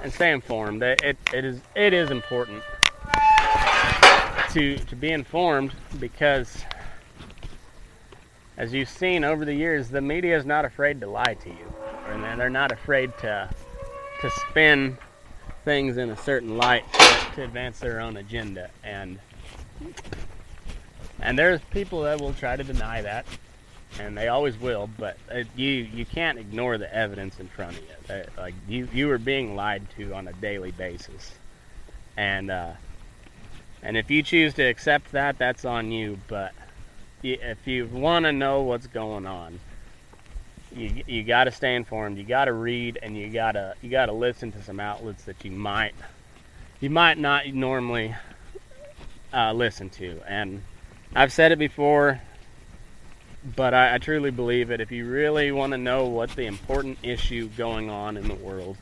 and 0.03 0.13
stay 0.13 0.33
informed. 0.33 0.83
It, 0.83 1.03
it, 1.03 1.17
it 1.33 1.45
is 1.45 1.61
it 1.75 1.93
is 1.93 2.11
important 2.11 2.63
to 4.53 4.77
to 4.77 4.97
be 4.97 5.11
informed 5.11 5.73
because 5.99 6.65
as 8.57 8.73
you've 8.73 8.89
seen 8.89 9.25
over 9.25 9.45
the 9.45 9.55
years, 9.55 9.89
the 9.89 10.01
media 10.01 10.37
is 10.37 10.45
not 10.45 10.65
afraid 10.65 11.01
to 11.01 11.07
lie 11.07 11.35
to 11.35 11.49
you, 11.49 11.73
and 12.09 12.23
they're 12.39 12.51
not 12.51 12.71
afraid 12.71 13.17
to 13.19 13.49
to 14.21 14.31
spin 14.31 14.99
things 15.65 15.97
in 15.97 16.11
a 16.11 16.17
certain 16.17 16.57
light 16.57 16.85
to, 16.93 17.35
to 17.37 17.43
advance 17.45 17.81
their 17.81 18.01
own 18.01 18.19
agenda. 18.19 18.71
And 18.85 19.19
and 21.21 21.39
there's 21.39 21.61
people 21.71 22.03
that 22.03 22.21
will 22.21 22.35
try 22.35 22.57
to 22.57 22.65
deny 22.65 23.01
that, 23.03 23.25
and 23.99 24.17
they 24.17 24.29
always 24.29 24.59
will. 24.59 24.89
But 24.99 25.17
uh, 25.31 25.45
you 25.57 25.69
you 25.69 26.05
can't 26.05 26.39
ignore 26.39 26.77
the 26.77 26.95
evidence 26.95 27.41
in 27.41 27.49
front 27.49 27.79
of 27.79 27.83
you. 27.83 28.15
Uh, 28.15 28.23
like 28.37 28.55
you 28.69 28.87
you 28.93 29.11
are 29.11 29.19
being 29.19 29.57
lied 29.57 29.83
to 29.97 30.13
on 30.13 30.29
a 30.29 30.33
daily 30.35 30.73
basis, 30.73 31.33
and 32.19 32.51
uh, 32.51 32.73
and 33.83 33.97
if 33.97 34.11
you 34.11 34.23
choose 34.23 34.55
to 34.55 34.63
accept 34.63 35.13
that, 35.13 35.39
that's 35.39 35.65
on 35.65 35.91
you. 35.91 36.19
But 36.29 36.53
if 37.23 37.67
you 37.67 37.87
want 37.87 38.25
to 38.25 38.33
know 38.33 38.63
what's 38.63 38.87
going 38.87 39.27
on, 39.27 39.61
you 40.75 41.03
you 41.07 41.23
got 41.23 41.45
to 41.45 41.51
stay 41.51 41.75
informed. 41.75 42.19
You 42.19 42.25
got 42.25 42.47
to 42.47 42.53
read, 42.53 42.99
and 43.03 43.17
you 43.17 43.29
gotta 43.31 43.75
you 43.83 43.91
gotta 43.91 44.13
listen 44.13 44.53
to 44.53 44.63
some 44.63 44.81
outlets 44.81 45.25
that 45.25 45.45
you 45.45 45.51
might 45.51 45.95
you 46.81 46.91
might 46.91 47.17
not 47.17 47.47
normally 47.47 48.15
uh, 49.33 49.53
listen 49.53 49.89
to. 49.91 50.21
And 50.27 50.63
I've 51.15 51.33
said 51.33 51.53
it 51.53 51.59
before, 51.59 52.21
but 53.57 53.73
I, 53.73 53.95
I 53.95 53.99
truly 53.99 54.31
believe 54.31 54.71
it. 54.71 54.81
If 54.81 54.91
you 54.91 55.09
really 55.09 55.53
want 55.53 55.73
to 55.73 55.79
know 55.79 56.07
what 56.07 56.31
the 56.31 56.47
important 56.47 56.99
issue 57.03 57.49
going 57.57 57.89
on 57.89 58.17
in 58.17 58.27
the 58.27 58.35
world 58.35 58.77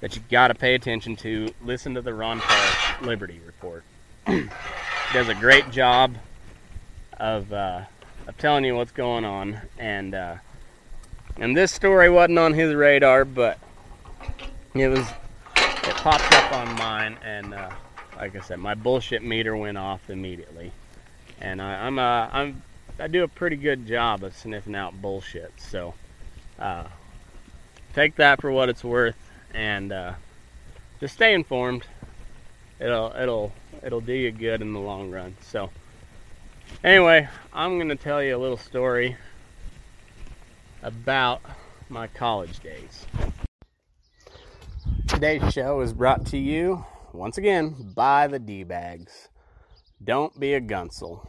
that 0.00 0.16
you 0.16 0.22
got 0.30 0.48
to 0.48 0.54
pay 0.54 0.74
attention 0.74 1.16
to, 1.16 1.54
listen 1.62 1.94
to 1.94 2.02
the 2.02 2.14
Ron 2.14 2.40
Paul 2.40 3.06
Liberty 3.06 3.40
Report. 3.44 3.84
Does 5.12 5.28
a 5.28 5.34
great 5.34 5.70
job 5.70 6.14
of 7.18 7.52
uh, 7.52 7.82
of 8.26 8.38
telling 8.38 8.64
you 8.64 8.76
what's 8.76 8.92
going 8.92 9.24
on, 9.24 9.60
and 9.78 10.14
uh, 10.14 10.36
and 11.36 11.56
this 11.56 11.72
story 11.72 12.10
wasn't 12.10 12.38
on 12.38 12.52
his 12.52 12.74
radar, 12.74 13.24
but 13.24 13.58
it 14.74 14.88
was 14.88 15.06
it 15.56 15.94
popped 15.96 16.32
up 16.34 16.52
on 16.52 16.74
mine, 16.76 17.16
and 17.24 17.54
uh, 17.54 17.70
like 18.16 18.36
I 18.36 18.40
said, 18.40 18.58
my 18.58 18.74
bullshit 18.74 19.22
meter 19.22 19.56
went 19.56 19.78
off 19.78 20.10
immediately 20.10 20.72
and 21.40 21.62
I, 21.62 21.86
am 21.86 21.98
uh, 21.98 22.28
I'm 22.32 22.62
I 22.98 23.06
do 23.06 23.22
a 23.22 23.28
pretty 23.28 23.56
good 23.56 23.86
job 23.86 24.24
of 24.24 24.36
sniffing 24.36 24.74
out 24.74 25.00
bullshit. 25.00 25.52
So 25.58 25.94
uh, 26.58 26.84
take 27.94 28.16
that 28.16 28.40
for 28.40 28.50
what 28.50 28.68
it's 28.68 28.82
worth, 28.82 29.16
and 29.54 29.92
uh, 29.92 30.14
just 31.00 31.14
stay 31.14 31.34
informed. 31.34 31.84
It'll 32.80 33.12
it'll 33.12 33.52
it'll 33.82 34.00
do 34.00 34.12
you 34.12 34.30
good 34.30 34.60
in 34.60 34.72
the 34.72 34.80
long 34.80 35.10
run. 35.10 35.36
So 35.40 35.70
anyway, 36.82 37.28
I'm 37.52 37.78
gonna 37.78 37.96
tell 37.96 38.22
you 38.22 38.36
a 38.36 38.38
little 38.38 38.56
story 38.56 39.16
about 40.82 41.40
my 41.88 42.06
college 42.06 42.60
days. 42.60 43.06
Today's 45.06 45.52
show 45.52 45.80
is 45.80 45.92
brought 45.92 46.26
to 46.26 46.38
you 46.38 46.84
once 47.12 47.38
again 47.38 47.92
by 47.94 48.26
the 48.26 48.38
D 48.38 48.62
Bags. 48.62 49.28
Don't 50.02 50.38
be 50.38 50.54
a 50.54 50.60
gunsel. 50.60 51.26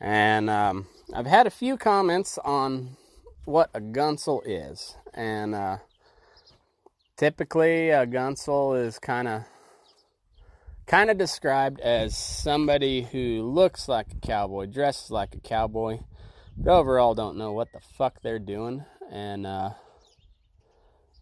And 0.00 0.50
um, 0.50 0.86
I've 1.14 1.26
had 1.26 1.46
a 1.46 1.50
few 1.50 1.76
comments 1.76 2.38
on 2.44 2.96
what 3.44 3.70
a 3.74 3.80
gunsel 3.80 4.42
is. 4.44 4.96
And 5.14 5.54
uh, 5.54 5.78
typically, 7.16 7.90
a 7.90 8.06
gunsel 8.06 8.74
is 8.74 8.98
kind 8.98 9.28
of 9.28 9.44
kind 10.88 11.10
of 11.10 11.18
described 11.18 11.78
as 11.80 12.16
somebody 12.16 13.02
who 13.02 13.42
looks 13.42 13.88
like 13.88 14.06
a 14.12 14.26
cowboy, 14.26 14.66
dresses 14.66 15.10
like 15.10 15.34
a 15.34 15.40
cowboy, 15.40 15.98
but 16.56 16.72
overall 16.72 17.14
don't 17.14 17.38
know 17.38 17.52
what 17.52 17.68
the 17.72 17.80
fuck 17.80 18.20
they're 18.22 18.40
doing. 18.40 18.84
And 19.10 19.46
uh, 19.46 19.70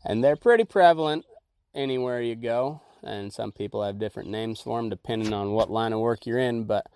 and 0.04 0.24
they're 0.24 0.36
pretty 0.36 0.64
prevalent 0.64 1.26
anywhere 1.74 2.22
you 2.22 2.36
go 2.36 2.80
and 3.06 3.32
some 3.32 3.52
people 3.52 3.84
have 3.84 3.98
different 3.98 4.28
names 4.28 4.60
for 4.60 4.78
them 4.78 4.90
depending 4.90 5.32
on 5.32 5.52
what 5.52 5.70
line 5.70 5.92
of 5.92 6.00
work 6.00 6.26
you're 6.26 6.38
in. 6.38 6.64
But 6.64 6.86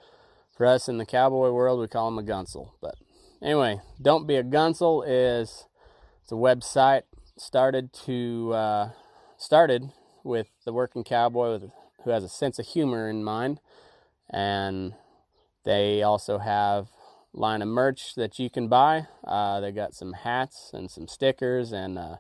for 0.57 0.67
us 0.67 0.89
in 0.89 0.99
the 0.99 1.07
cowboy 1.07 1.51
world, 1.51 1.81
we 1.81 1.89
call 1.89 2.11
them 2.11 2.19
a 2.19 2.29
gunsel. 2.29 2.73
But 2.81 2.97
anyway, 3.43 3.81
don't 4.01 4.27
be 4.27 4.37
a 4.37 4.45
gunsel 4.45 5.05
is 5.07 5.67
it's 6.23 6.33
a 6.33 6.35
website 6.35 7.03
started 7.39 7.93
to 8.05 8.53
uh, 8.53 8.91
started 9.39 9.91
with 10.25 10.49
the 10.65 10.73
working 10.73 11.05
cowboy 11.05 11.53
with, 11.53 11.71
who 12.05 12.11
has 12.11 12.25
a 12.25 12.29
sense 12.29 12.59
of 12.59 12.67
humor 12.67 13.09
in 13.09 13.23
mind, 13.25 13.61
and 14.29 14.95
they 15.65 16.03
also 16.03 16.39
have 16.39 16.89
line 17.33 17.63
of 17.63 17.69
merch 17.69 18.15
that 18.17 18.39
you 18.39 18.51
can 18.51 18.69
buy. 18.69 19.07
Uh, 19.25 19.61
they 19.61 19.71
got 19.71 19.95
some 19.95 20.13
hats 20.13 20.71
and 20.73 20.91
some 20.91 21.07
stickers 21.07 21.73
and 21.73 21.99
uh, 21.99 22.17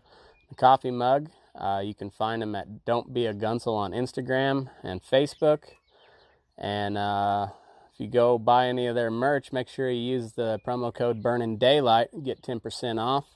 a 0.51 0.55
coffee 0.57 0.91
mug 0.93 1.31
uh, 1.55 1.83
you 1.85 1.95
can 1.95 2.11
find 2.11 2.43
them 2.43 2.55
at 2.55 2.85
Don't 2.85 3.13
Be 3.13 3.27
a 3.27 3.35
Gunsel 3.35 3.77
on 3.77 3.93
Instagram 3.93 4.71
and 4.83 5.03
Facebook. 5.03 5.65
And 6.57 6.97
uh, 6.97 7.49
if 7.93 8.01
you 8.01 8.09
go 8.09 8.39
buy 8.39 8.69
any 8.69 8.87
of 8.87 8.95
their 8.95 9.11
merch, 9.11 9.53
make 9.53 9.69
sure 9.69 9.91
you 9.91 10.01
use 10.01 10.33
the 10.33 10.61
promo 10.67 10.95
code 10.95 11.23
Burning 11.23 11.59
Daylight, 11.59 12.09
get 12.25 12.43
10% 12.43 13.01
off. 13.01 13.27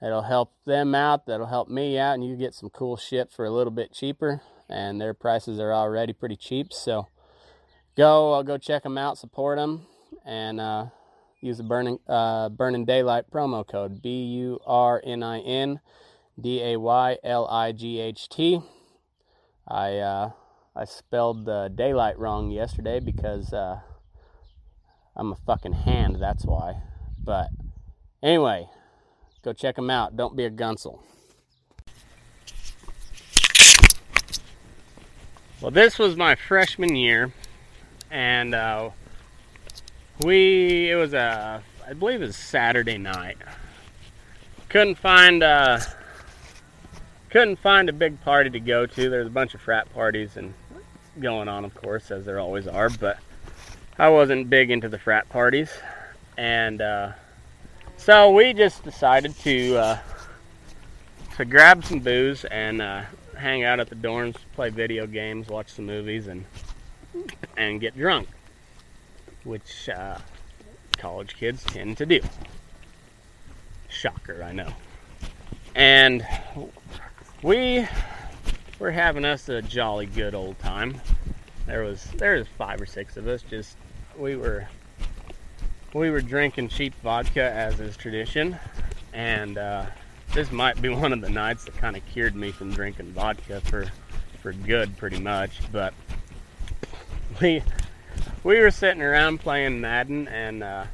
It'll 0.00 0.22
help 0.22 0.52
them 0.64 0.94
out, 0.94 1.26
that'll 1.26 1.46
help 1.46 1.68
me 1.68 1.98
out, 1.98 2.14
and 2.14 2.24
you 2.24 2.36
get 2.36 2.54
some 2.54 2.70
cool 2.70 2.96
shit 2.96 3.32
for 3.32 3.44
a 3.44 3.50
little 3.50 3.72
bit 3.72 3.92
cheaper. 3.92 4.42
And 4.68 5.00
their 5.00 5.14
prices 5.14 5.58
are 5.58 5.72
already 5.72 6.12
pretty 6.12 6.36
cheap, 6.36 6.72
so 6.72 7.06
go, 7.96 8.34
I'll 8.34 8.42
go 8.42 8.58
check 8.58 8.82
them 8.82 8.98
out, 8.98 9.16
support 9.16 9.56
them, 9.56 9.86
and 10.26 10.60
uh, 10.60 10.86
use 11.40 11.56
the 11.56 11.64
Burning 11.64 11.98
uh, 12.06 12.50
Burning 12.50 12.84
Daylight 12.84 13.30
promo 13.30 13.66
code 13.66 14.02
B 14.02 14.24
U 14.24 14.60
R 14.66 15.00
N 15.04 15.22
I 15.22 15.40
N 15.40 15.80
D 16.38 16.62
A 16.62 16.76
Y 16.78 17.16
L 17.24 17.46
I 17.48 17.72
G 17.72 17.98
H 17.98 18.28
T. 18.28 18.60
I 19.66 19.96
uh, 19.96 20.30
I 20.76 20.84
spelled 20.84 21.44
the 21.44 21.72
daylight 21.74 22.18
wrong 22.18 22.50
yesterday 22.50 23.00
because 23.00 23.52
uh, 23.52 23.80
I'm 25.16 25.32
a 25.32 25.36
fucking 25.46 25.72
hand. 25.72 26.18
That's 26.20 26.44
why. 26.44 26.82
But 27.24 27.48
anyway, 28.22 28.68
go 29.42 29.52
check 29.52 29.76
them 29.76 29.90
out. 29.90 30.16
Don't 30.16 30.36
be 30.36 30.44
a 30.44 30.50
gunsel. 30.50 31.00
Well, 35.60 35.72
this 35.72 35.98
was 35.98 36.16
my 36.16 36.36
freshman 36.36 36.94
year, 36.94 37.32
and 38.12 38.54
uh, 38.54 38.90
we 40.22 40.88
it 40.88 40.94
was 40.94 41.14
a 41.14 41.60
I 41.84 41.92
believe 41.94 42.22
it 42.22 42.26
was 42.26 42.36
Saturday 42.36 42.96
night. 42.96 43.38
Couldn't 44.68 44.98
find 44.98 45.42
uh, 45.42 45.80
couldn't 47.30 47.58
find 47.58 47.88
a 47.88 47.92
big 47.92 48.20
party 48.20 48.50
to 48.50 48.60
go 48.60 48.86
to. 48.86 49.10
There's 49.10 49.26
a 49.26 49.30
bunch 49.30 49.54
of 49.54 49.60
frat 49.60 49.92
parties 49.92 50.36
and 50.36 50.54
going 51.18 51.48
on, 51.48 51.64
of 51.64 51.74
course, 51.74 52.12
as 52.12 52.24
there 52.24 52.38
always 52.38 52.68
are. 52.68 52.88
But 52.88 53.18
I 53.98 54.10
wasn't 54.10 54.48
big 54.48 54.70
into 54.70 54.88
the 54.88 54.98
frat 54.98 55.28
parties, 55.28 55.70
and 56.36 56.80
uh, 56.80 57.12
so 57.96 58.30
we 58.30 58.52
just 58.52 58.84
decided 58.84 59.36
to 59.40 59.76
uh, 59.76 59.98
to 61.36 61.44
grab 61.44 61.84
some 61.84 61.98
booze 61.98 62.44
and 62.44 62.80
uh, 62.80 63.02
hang 63.38 63.64
out 63.64 63.80
at 63.80 63.88
the 63.88 63.96
dorms, 63.96 64.36
play 64.54 64.70
video 64.70 65.06
games, 65.06 65.48
watch 65.48 65.72
some 65.72 65.86
movies, 65.86 66.26
and 66.26 66.44
and 67.56 67.80
get 67.80 67.96
drunk, 67.96 68.28
which 69.44 69.88
uh, 69.88 70.18
college 70.98 71.36
kids 71.36 71.64
tend 71.64 71.96
to 71.96 72.06
do. 72.06 72.20
Shocker, 73.88 74.42
I 74.42 74.52
know. 74.52 74.72
And 75.74 76.26
we 77.42 77.86
were 78.78 78.90
having 78.90 79.24
us 79.24 79.48
a 79.48 79.62
jolly 79.62 80.06
good 80.06 80.34
old 80.34 80.58
time. 80.58 81.00
There 81.66 81.82
was 81.82 82.04
there 82.16 82.36
was 82.36 82.46
five 82.58 82.80
or 82.80 82.86
six 82.86 83.16
of 83.16 83.26
us. 83.26 83.42
Just 83.42 83.76
we 84.16 84.36
were 84.36 84.68
we 85.94 86.10
were 86.10 86.20
drinking 86.20 86.68
cheap 86.68 86.94
vodka 87.02 87.42
as 87.42 87.80
is 87.80 87.96
tradition, 87.96 88.58
and 89.12 89.56
uh, 89.56 89.86
this 90.34 90.52
might 90.52 90.80
be 90.80 90.88
one 90.88 91.12
of 91.12 91.20
the 91.20 91.30
nights 91.30 91.64
that 91.64 91.76
kind 91.76 91.96
of 91.96 92.04
cured 92.06 92.34
me 92.34 92.50
from 92.50 92.72
drinking 92.72 93.12
vodka 93.12 93.60
for 93.62 93.86
for 94.42 94.52
good, 94.52 94.96
pretty 94.96 95.20
much. 95.20 95.60
But 95.72 95.94
we 97.40 97.62
we 98.44 98.60
were 98.60 98.70
sitting 98.70 99.02
around 99.02 99.40
playing 99.40 99.80
Madden 99.80 100.28
and 100.28 100.62
uh, 100.62 100.84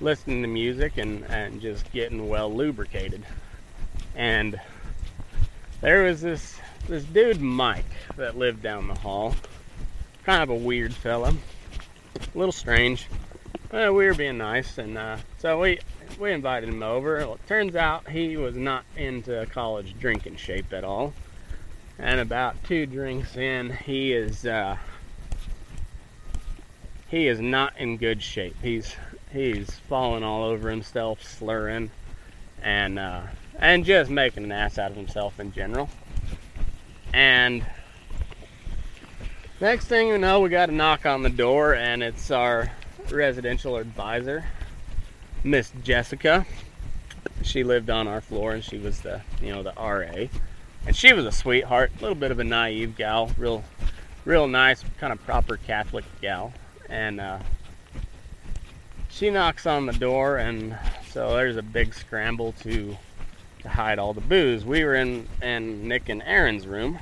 listening 0.00 0.42
to 0.42 0.48
music 0.48 0.98
and 0.98 1.24
and 1.24 1.60
just 1.60 1.90
getting 1.92 2.28
well 2.28 2.52
lubricated, 2.52 3.24
and 4.14 4.58
there 5.80 6.04
was 6.04 6.20
this 6.20 6.58
this 6.88 7.04
dude 7.04 7.40
Mike 7.40 7.84
that 8.16 8.36
lived 8.36 8.62
down 8.62 8.88
the 8.88 8.94
hall. 8.94 9.34
Kind 10.24 10.42
of 10.42 10.50
a 10.50 10.54
weird 10.54 10.94
fella, 10.94 11.34
a 12.16 12.38
little 12.38 12.52
strange. 12.52 13.06
Well, 13.72 13.94
we 13.94 14.06
were 14.06 14.14
being 14.14 14.38
nice, 14.38 14.78
and 14.78 14.96
uh, 14.96 15.18
so 15.38 15.60
we 15.60 15.78
we 16.18 16.32
invited 16.32 16.68
him 16.68 16.82
over. 16.82 17.16
Well, 17.18 17.34
it 17.34 17.46
turns 17.46 17.76
out 17.76 18.08
he 18.08 18.36
was 18.36 18.56
not 18.56 18.84
into 18.96 19.46
college 19.46 19.94
drinking 19.98 20.36
shape 20.36 20.72
at 20.72 20.84
all. 20.84 21.12
And 21.98 22.20
about 22.20 22.62
two 22.64 22.86
drinks 22.86 23.36
in, 23.36 23.70
he 23.70 24.12
is 24.12 24.46
uh, 24.46 24.76
he 27.08 27.26
is 27.26 27.40
not 27.40 27.78
in 27.78 27.96
good 27.96 28.22
shape. 28.22 28.56
He's 28.62 28.94
he's 29.32 29.68
falling 29.88 30.22
all 30.22 30.44
over 30.44 30.70
himself, 30.70 31.22
slurring, 31.22 31.90
and 32.62 32.98
uh, 32.98 33.22
and 33.58 33.84
just 33.84 34.10
making 34.10 34.44
an 34.44 34.52
ass 34.52 34.78
out 34.78 34.90
of 34.90 34.96
himself 34.96 35.40
in 35.40 35.52
general. 35.52 35.88
And 37.12 37.66
next 39.60 39.86
thing 39.86 40.08
you 40.08 40.18
know, 40.18 40.40
we 40.40 40.50
got 40.50 40.68
a 40.68 40.72
knock 40.72 41.06
on 41.06 41.22
the 41.22 41.30
door, 41.30 41.74
and 41.74 42.02
it's 42.02 42.30
our 42.30 42.70
residential 43.10 43.76
advisor, 43.76 44.44
Miss 45.44 45.72
Jessica. 45.82 46.46
She 47.42 47.64
lived 47.64 47.90
on 47.90 48.08
our 48.08 48.20
floor, 48.20 48.52
and 48.52 48.64
she 48.64 48.78
was 48.78 49.00
the 49.00 49.20
you 49.42 49.52
know 49.52 49.62
the 49.62 49.72
RA, 49.76 50.28
and 50.86 50.96
she 50.96 51.12
was 51.12 51.24
a 51.24 51.32
sweetheart, 51.32 51.92
a 51.98 52.02
little 52.02 52.16
bit 52.16 52.30
of 52.30 52.38
a 52.38 52.44
naive 52.44 52.96
gal, 52.96 53.30
real 53.38 53.64
real 54.24 54.46
nice, 54.48 54.84
kind 54.98 55.12
of 55.12 55.22
proper 55.24 55.56
Catholic 55.56 56.04
gal, 56.20 56.52
and. 56.88 57.20
Uh, 57.20 57.38
she 59.18 59.30
knocks 59.30 59.66
on 59.66 59.86
the 59.86 59.92
door 59.92 60.36
and 60.36 60.78
so 61.10 61.34
there's 61.34 61.56
a 61.56 61.62
big 61.62 61.92
scramble 61.92 62.52
to 62.52 62.96
to 63.60 63.68
hide 63.68 63.98
all 63.98 64.12
the 64.12 64.20
booze 64.20 64.64
we 64.64 64.84
were 64.84 64.94
in 64.94 65.26
in 65.42 65.88
nick 65.88 66.08
and 66.08 66.22
aaron's 66.22 66.66
room 66.66 66.96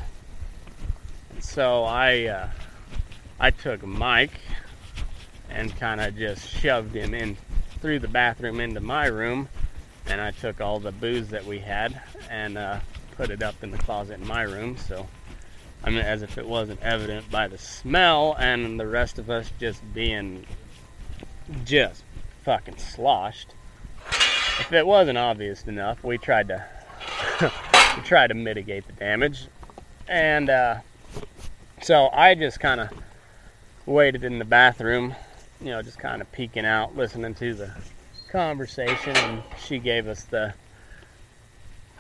and 1.35 1.45
so 1.45 1.85
i 1.85 2.25
uh, 2.25 2.49
i 3.39 3.51
took 3.51 3.85
mike 3.85 4.41
and 5.51 5.77
kind 5.77 6.01
of 6.01 6.17
just 6.17 6.49
shoved 6.49 6.95
him 6.95 7.13
in 7.13 7.37
through 7.81 7.99
the 7.99 8.09
bathroom 8.09 8.61
into 8.61 8.81
my 8.81 9.07
room 9.07 9.49
and 10.07 10.21
i 10.21 10.31
took 10.31 10.61
all 10.61 10.79
the 10.79 10.93
booze 10.93 11.29
that 11.29 11.45
we 11.45 11.59
had 11.59 12.01
and 12.31 12.57
uh, 12.57 12.79
put 13.17 13.31
it 13.31 13.43
up 13.43 13.55
in 13.63 13.71
the 13.71 13.79
closet 13.79 14.21
in 14.21 14.27
my 14.27 14.43
room 14.43 14.77
so 14.77 15.07
i 15.85 15.91
mean 15.91 15.99
as 15.99 16.23
if 16.23 16.39
it 16.39 16.47
wasn't 16.47 16.81
evident 16.83 17.29
by 17.31 17.49
the 17.49 17.59
smell 17.59 18.35
and 18.39 18.79
the 18.79 18.87
rest 18.87 19.19
of 19.19 19.31
us 19.31 19.51
just 19.59 19.83
being 19.95 20.45
just 21.65 22.03
fucking 22.47 22.77
sloshed. 22.77 23.55
If 24.61 24.73
it 24.73 24.87
wasn't 24.87 25.19
obvious 25.19 25.65
enough, 25.65 26.03
we 26.03 26.19
tried 26.19 26.49
to 26.49 26.65
we 27.97 28.03
tried 28.03 28.29
to 28.29 28.35
mitigate 28.35 28.87
the 28.87 28.93
damage, 28.93 29.47
and 30.09 30.49
uh, 30.49 30.77
so 31.83 32.09
I 32.13 32.35
just 32.35 32.61
kind 32.61 32.81
of 32.81 32.91
waited 33.85 34.25
in 34.25 34.39
the 34.39 34.45
bathroom, 34.45 35.15
you 35.61 35.71
know, 35.71 35.83
just 35.83 35.99
kind 35.99 36.21
of 36.21 36.31
peeking 36.33 36.67
out, 36.67 36.97
listening 36.97 37.35
to 37.35 37.55
the 37.55 37.71
conversation, 38.31 39.17
and 39.17 39.43
she 39.65 39.79
gave 39.79 40.09
us 40.09 40.25
the. 40.25 40.55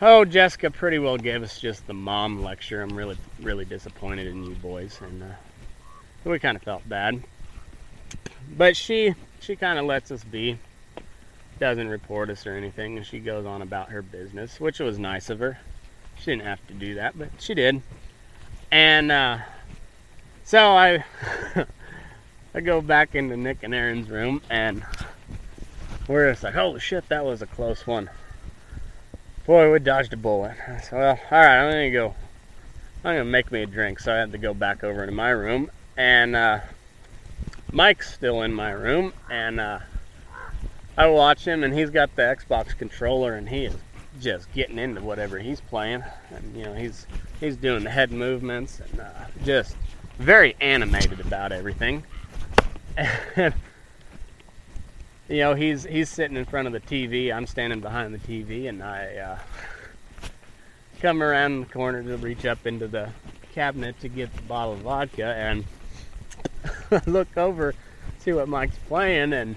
Oh, 0.03 0.25
Jessica 0.27 0.71
pretty 0.71 0.99
well 0.99 1.17
gave 1.17 1.43
us 1.43 1.59
just 1.59 1.87
the 1.87 1.95
mom 1.95 2.43
lecture. 2.43 2.83
I'm 2.83 2.95
really, 2.95 3.17
really 3.41 3.65
disappointed 3.65 4.27
in 4.27 4.45
you 4.45 4.55
boys, 4.57 4.99
and 5.01 5.23
uh, 5.23 5.27
we 6.25 6.39
kind 6.39 6.57
of 6.57 6.63
felt 6.63 6.87
bad. 6.89 7.23
But 8.57 8.77
she 8.77 9.15
she 9.41 9.57
kind 9.57 9.79
of 9.79 9.87
lets 9.87 10.11
us 10.11 10.23
be, 10.23 10.59
doesn't 11.59 11.89
report 11.89 12.31
us 12.31 12.47
or 12.47 12.53
anything, 12.55 12.97
and 12.97 13.07
she 13.07 13.19
goes 13.19 13.47
on 13.47 13.63
about 13.63 13.91
her 13.91 14.03
business, 14.03 14.61
which 14.61 14.81
was 14.81 14.99
nice 14.99 15.31
of 15.31 15.39
her. 15.39 15.59
She 16.19 16.27
didn't 16.27 16.45
have 16.45 16.67
to 16.69 16.75
do 16.75 16.95
that, 16.97 17.19
but 17.19 17.29
she 17.39 17.55
did. 17.55 17.83
And 18.71 19.11
uh, 19.11 19.39
so 20.45 20.77
I 20.77 21.05
I 22.57 22.61
go 22.61 22.81
back 22.81 23.15
into 23.15 23.37
Nick 23.37 23.59
and 23.65 23.75
Aaron's 23.75 24.09
room, 24.09 24.41
and 24.49 24.83
we're 26.09 26.31
just 26.31 26.43
like, 26.43 26.55
holy 26.55 26.81
shit, 26.81 27.07
that 27.11 27.23
was 27.23 27.43
a 27.43 27.47
close 27.47 27.87
one. 27.87 28.09
Boy, 29.45 29.71
we 29.71 29.79
dodged 29.79 30.15
a 30.15 30.17
bullet. 30.17 30.57
So, 30.89 30.97
well, 30.97 31.21
all 31.31 31.39
right, 31.39 31.59
I'm 31.59 31.71
gonna 31.71 31.91
go. 31.91 32.15
I'm 33.05 33.17
gonna 33.17 33.25
make 33.27 33.53
me 33.53 33.63
a 33.63 33.67
drink, 33.67 34.01
so 34.01 34.11
I 34.11 34.17
had 34.17 34.33
to 34.33 34.39
go 34.39 34.55
back 34.55 34.83
over 34.83 35.03
into 35.03 35.15
my 35.15 35.29
room, 35.29 35.71
and 35.99 36.35
uh, 36.35 36.61
Mike's 37.73 38.15
still 38.15 38.41
in 38.41 38.55
my 38.55 38.71
room, 38.71 39.13
and 39.31 39.61
uh, 39.61 39.81
I 40.97 41.09
watch 41.09 41.45
him, 41.45 41.63
and 41.63 41.75
he's 41.75 41.91
got 41.91 42.17
the 42.17 42.23
Xbox 42.23 42.75
controller, 42.75 43.35
and 43.35 43.51
he 43.51 43.67
is 43.67 43.75
just 44.19 44.51
getting 44.55 44.79
into 44.79 45.03
whatever 45.03 45.39
he's 45.39 45.61
playing, 45.61 46.03
and 46.31 46.57
you 46.57 46.65
know 46.65 46.73
he's 46.73 47.07
he's 47.39 47.59
doing 47.59 47.85
the 47.85 47.91
head 47.91 48.11
movements 48.11 48.81
and 48.81 49.01
uh, 49.01 49.13
just 49.45 49.77
very 50.19 50.57
animated 50.63 51.21
about 51.21 51.53
everything. 51.53 52.03
And 52.97 53.55
you 55.29 55.39
know 55.39 55.55
he's 55.55 55.85
he's 55.85 56.09
sitting 56.09 56.37
in 56.37 56.45
front 56.45 56.67
of 56.67 56.73
the 56.73 56.81
TV, 56.81 57.33
I'm 57.33 57.47
standing 57.47 57.81
behind 57.81 58.15
the 58.15 58.19
TV, 58.19 58.69
and 58.69 58.83
I 58.83 59.17
uh, 59.17 59.39
come 61.01 61.23
around 61.23 61.61
the 61.61 61.73
corner 61.73 62.03
to 62.03 62.17
reach 62.17 62.47
up 62.47 62.67
into 62.67 62.89
the 62.89 63.11
cabinet 63.53 63.99
to 64.01 64.09
get 64.09 64.35
the 64.35 64.43
bottle 64.43 64.75
of 64.75 64.81
vodka, 64.81 65.25
and 65.25 65.65
look 67.07 67.37
over, 67.37 67.75
see 68.19 68.33
what 68.33 68.49
Mike's 68.49 68.79
playing, 68.89 69.33
and 69.33 69.57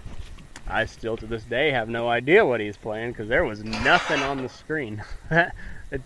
I 0.67 0.85
still 0.85 1.17
to 1.17 1.25
this 1.25 1.43
day 1.43 1.71
have 1.71 1.89
no 1.89 2.09
idea 2.09 2.45
what 2.45 2.59
he's 2.59 2.77
playing 2.77 3.11
because 3.11 3.27
there 3.27 3.43
was 3.43 3.63
nothing 3.63 4.21
on 4.21 4.41
the 4.41 4.49
screen. 4.49 5.03
the 5.29 5.51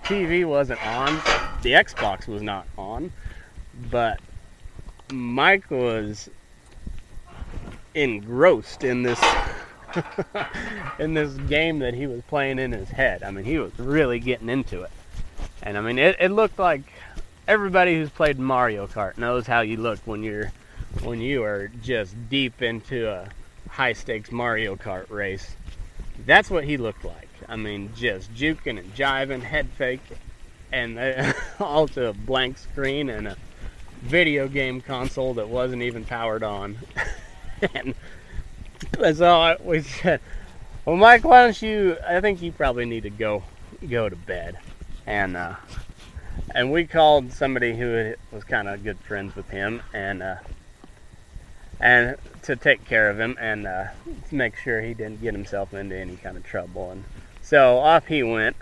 TV 0.03 0.45
wasn't 0.45 0.85
on, 0.85 1.15
the 1.61 1.71
Xbox 1.71 2.27
was 2.27 2.41
not 2.41 2.67
on, 2.77 3.11
but 3.91 4.19
Mike 5.11 5.69
was 5.69 6.29
engrossed 7.93 8.83
in 8.83 9.03
this 9.03 9.21
in 10.99 11.13
this 11.13 11.33
game 11.47 11.79
that 11.79 11.93
he 11.93 12.07
was 12.07 12.21
playing 12.27 12.59
in 12.59 12.71
his 12.71 12.89
head. 12.89 13.23
I 13.23 13.31
mean, 13.31 13.45
he 13.45 13.59
was 13.59 13.77
really 13.77 14.19
getting 14.19 14.49
into 14.49 14.81
it. 14.81 14.91
And 15.61 15.77
I 15.77 15.81
mean, 15.81 15.99
it, 15.99 16.15
it 16.19 16.29
looked 16.29 16.59
like 16.59 16.83
everybody 17.47 17.95
who's 17.95 18.09
played 18.09 18.39
Mario 18.39 18.87
Kart 18.87 19.17
knows 19.17 19.47
how 19.47 19.61
you 19.61 19.77
look 19.77 19.99
when 20.05 20.23
you're 20.23 20.51
when 21.01 21.19
you 21.19 21.43
are 21.43 21.69
just 21.81 22.15
deep 22.29 22.61
into 22.61 23.09
a 23.09 23.27
high 23.69 23.93
stakes 23.93 24.31
Mario 24.31 24.75
Kart 24.75 25.09
race. 25.09 25.55
That's 26.25 26.49
what 26.49 26.63
he 26.63 26.77
looked 26.77 27.03
like. 27.03 27.29
I 27.49 27.55
mean, 27.55 27.91
just 27.95 28.33
juking 28.33 28.79
and 28.79 28.95
jiving, 28.95 29.41
head 29.41 29.67
fake, 29.69 30.01
and 30.71 31.33
all 31.59 31.87
to 31.89 32.07
a 32.07 32.13
blank 32.13 32.57
screen 32.57 33.09
and 33.09 33.27
a 33.27 33.37
video 34.01 34.47
game 34.47 34.81
console 34.81 35.33
that 35.35 35.49
wasn't 35.49 35.81
even 35.81 36.05
powered 36.05 36.43
on. 36.43 36.77
and 37.73 37.95
so 39.15 39.39
I, 39.39 39.57
we 39.61 39.81
said, 39.81 40.19
"Well, 40.85 40.95
Mike, 40.95 41.23
why 41.23 41.43
don't 41.43 41.61
you? 41.61 41.97
I 42.07 42.21
think 42.21 42.41
you 42.41 42.51
probably 42.51 42.85
need 42.85 43.03
to 43.03 43.09
go 43.09 43.43
go 43.89 44.09
to 44.09 44.15
bed." 44.15 44.57
And 45.05 45.35
uh, 45.35 45.55
and 46.53 46.71
we 46.71 46.85
called 46.85 47.31
somebody 47.31 47.75
who 47.75 48.13
was 48.31 48.43
kind 48.43 48.67
of 48.67 48.83
good 48.83 48.99
friends 48.99 49.35
with 49.35 49.49
him, 49.49 49.81
and 49.93 50.23
uh, 50.23 50.35
and 51.79 52.15
to 52.43 52.55
take 52.55 52.85
care 52.85 53.09
of 53.09 53.19
him 53.19 53.37
and 53.39 53.67
uh, 53.67 53.85
make 54.31 54.55
sure 54.57 54.81
he 54.81 54.93
didn't 54.93 55.21
get 55.21 55.33
himself 55.33 55.73
into 55.73 55.95
any 55.97 56.15
kind 56.17 56.37
of 56.37 56.43
trouble. 56.43 56.91
And 56.91 57.03
so 57.41 57.77
off 57.77 58.07
he 58.07 58.23
went, 58.23 58.55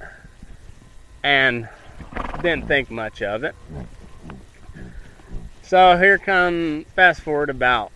and 1.23 1.67
didn't 2.41 2.67
think 2.67 2.89
much 2.89 3.21
of 3.21 3.43
it. 3.43 3.55
So 5.63 5.97
here 5.97 6.17
come 6.17 6.85
fast 6.95 7.21
forward 7.21 7.49
about 7.49 7.91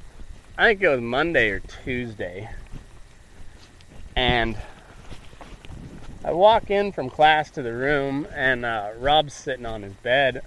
I 0.58 0.68
think 0.68 0.82
it 0.82 0.90
was 0.90 1.02
Monday 1.02 1.50
or 1.50 1.60
Tuesday, 1.84 2.50
and 4.16 4.58
I 6.24 6.32
walk 6.32 6.72
in 6.72 6.92
from 6.92 7.10
class 7.10 7.52
to 7.52 7.62
the 7.62 7.74
room, 7.74 8.28
and 8.34 8.66
uh, 8.66 8.92
Rob's 8.98 9.34
sitting 9.34 9.66
on 9.66 9.84
his 9.84 9.94
bed, 9.94 10.44